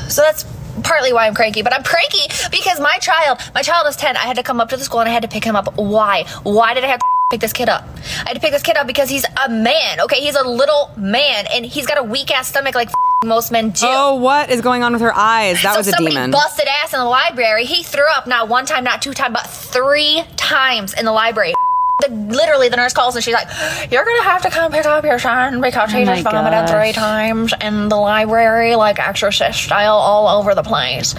[0.10, 0.44] So that's
[0.84, 4.16] partly why I'm cranky, but I'm cranky because my child, my child is 10.
[4.18, 5.76] I had to come up to the school and I had to pick him up.
[5.78, 6.24] Why?
[6.44, 7.84] Why did I have to pick this kid up?
[8.26, 10.20] I had to pick this kid up because he's a man, okay?
[10.20, 12.90] He's a little man and he's got a weak ass stomach like
[13.26, 13.86] most men do.
[13.88, 15.62] Oh, what is going on with her eyes?
[15.64, 16.32] That so was a somebody demon.
[16.32, 17.66] busted ass in the library.
[17.66, 21.54] He threw up not one time, not two times, but three times in the library.
[22.00, 23.48] The, literally, the nurse calls and she's like,
[23.92, 26.92] "You're gonna have to come pick up your son because he Oh just vomited three
[26.92, 31.14] times in the library, like exorcist style, all over the place."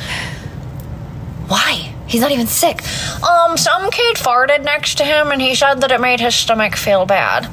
[1.48, 1.92] Why?
[2.06, 2.82] He's not even sick.
[3.22, 6.76] Um, some kid farted next to him and he said that it made his stomach
[6.76, 7.48] feel bad.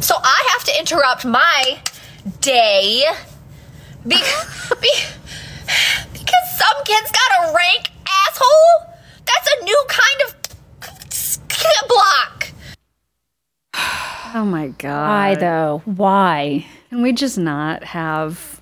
[0.00, 1.80] So I have to interrupt my
[2.40, 3.04] day
[4.06, 4.68] because,
[6.12, 7.90] because some kid's got a rank
[8.28, 8.94] asshole.
[9.24, 10.34] That's a new kind of
[11.56, 12.48] skid block.
[14.34, 15.08] Oh my god.
[15.08, 15.82] Why though?
[15.84, 16.66] Why?
[16.90, 18.60] Can we just not have?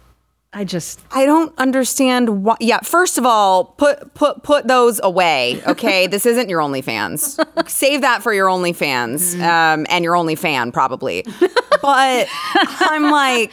[0.52, 2.56] I just I don't understand why.
[2.60, 5.60] Yeah, first of all, put put put those away.
[5.66, 7.68] Okay, this isn't your OnlyFans.
[7.68, 11.24] Save that for your OnlyFans um, and your OnlyFan probably.
[11.82, 12.28] But
[12.80, 13.52] I'm like,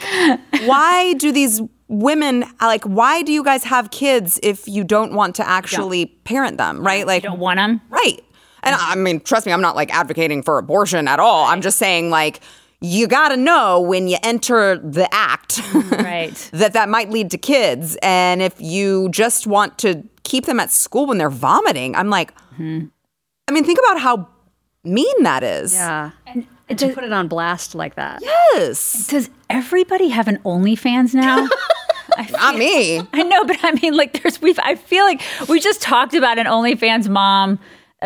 [0.64, 2.84] why do these women like?
[2.84, 6.86] Why do you guys have kids if you don't want to actually parent them?
[6.86, 7.04] Right?
[7.06, 7.80] Like, you Don't want them?
[7.90, 8.24] Right.
[8.62, 11.46] And I mean, trust me, I'm not like advocating for abortion at all.
[11.46, 12.40] I'm just saying, like,
[12.80, 15.60] you got to know when you enter the act
[15.92, 16.34] Right.
[16.52, 17.96] that that might lead to kids.
[18.02, 22.34] And if you just want to keep them at school when they're vomiting, I'm like,
[22.54, 22.86] Mm-hmm.
[23.48, 24.28] I mean, think about how
[24.84, 25.72] mean that is.
[25.74, 26.10] yeah.
[26.26, 26.46] And
[26.78, 28.20] to put it on blast like that.
[28.22, 29.06] Yes.
[29.08, 31.48] Does everybody have an OnlyFans now?
[32.30, 33.00] Not me.
[33.12, 34.58] I know, but I mean, like, there's we've.
[34.62, 37.58] I feel like we just talked about an OnlyFans mom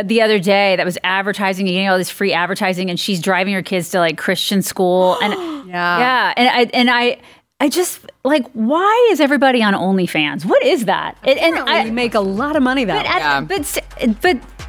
[0.04, 3.62] the other day that was advertising, getting all this free advertising, and she's driving her
[3.62, 5.32] kids to like Christian school, and
[5.68, 5.98] Yeah.
[5.98, 7.18] yeah, and I and I.
[7.58, 10.44] I just like why is everybody on OnlyFans?
[10.44, 11.16] What is that?
[11.24, 13.06] And, and Apparently we make a lot of money that
[13.48, 13.56] but, way.
[13.56, 14.65] at, but but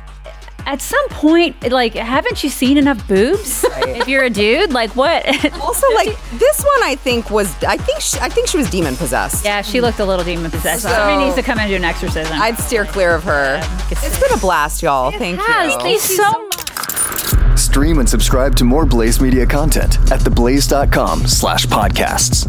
[0.67, 3.63] At some point, like, haven't you seen enough boobs?
[3.63, 5.25] if you're a dude, like, what?
[5.61, 8.95] Also, like this one, I think was I think she, I think she was demon
[8.97, 9.45] possessed.
[9.45, 10.83] yeah, she looked a little demon possessed.
[10.83, 12.39] So, Somebody needs to come and do an exorcism.
[12.39, 13.59] I'd steer clear of her.
[13.89, 15.11] It's been a blast, y'all.
[15.11, 15.79] Thank Has, you.
[15.79, 17.57] thank you so much.
[17.57, 22.45] Stream and subscribe to more Blaze Media content at theblaze.com slash podcasts.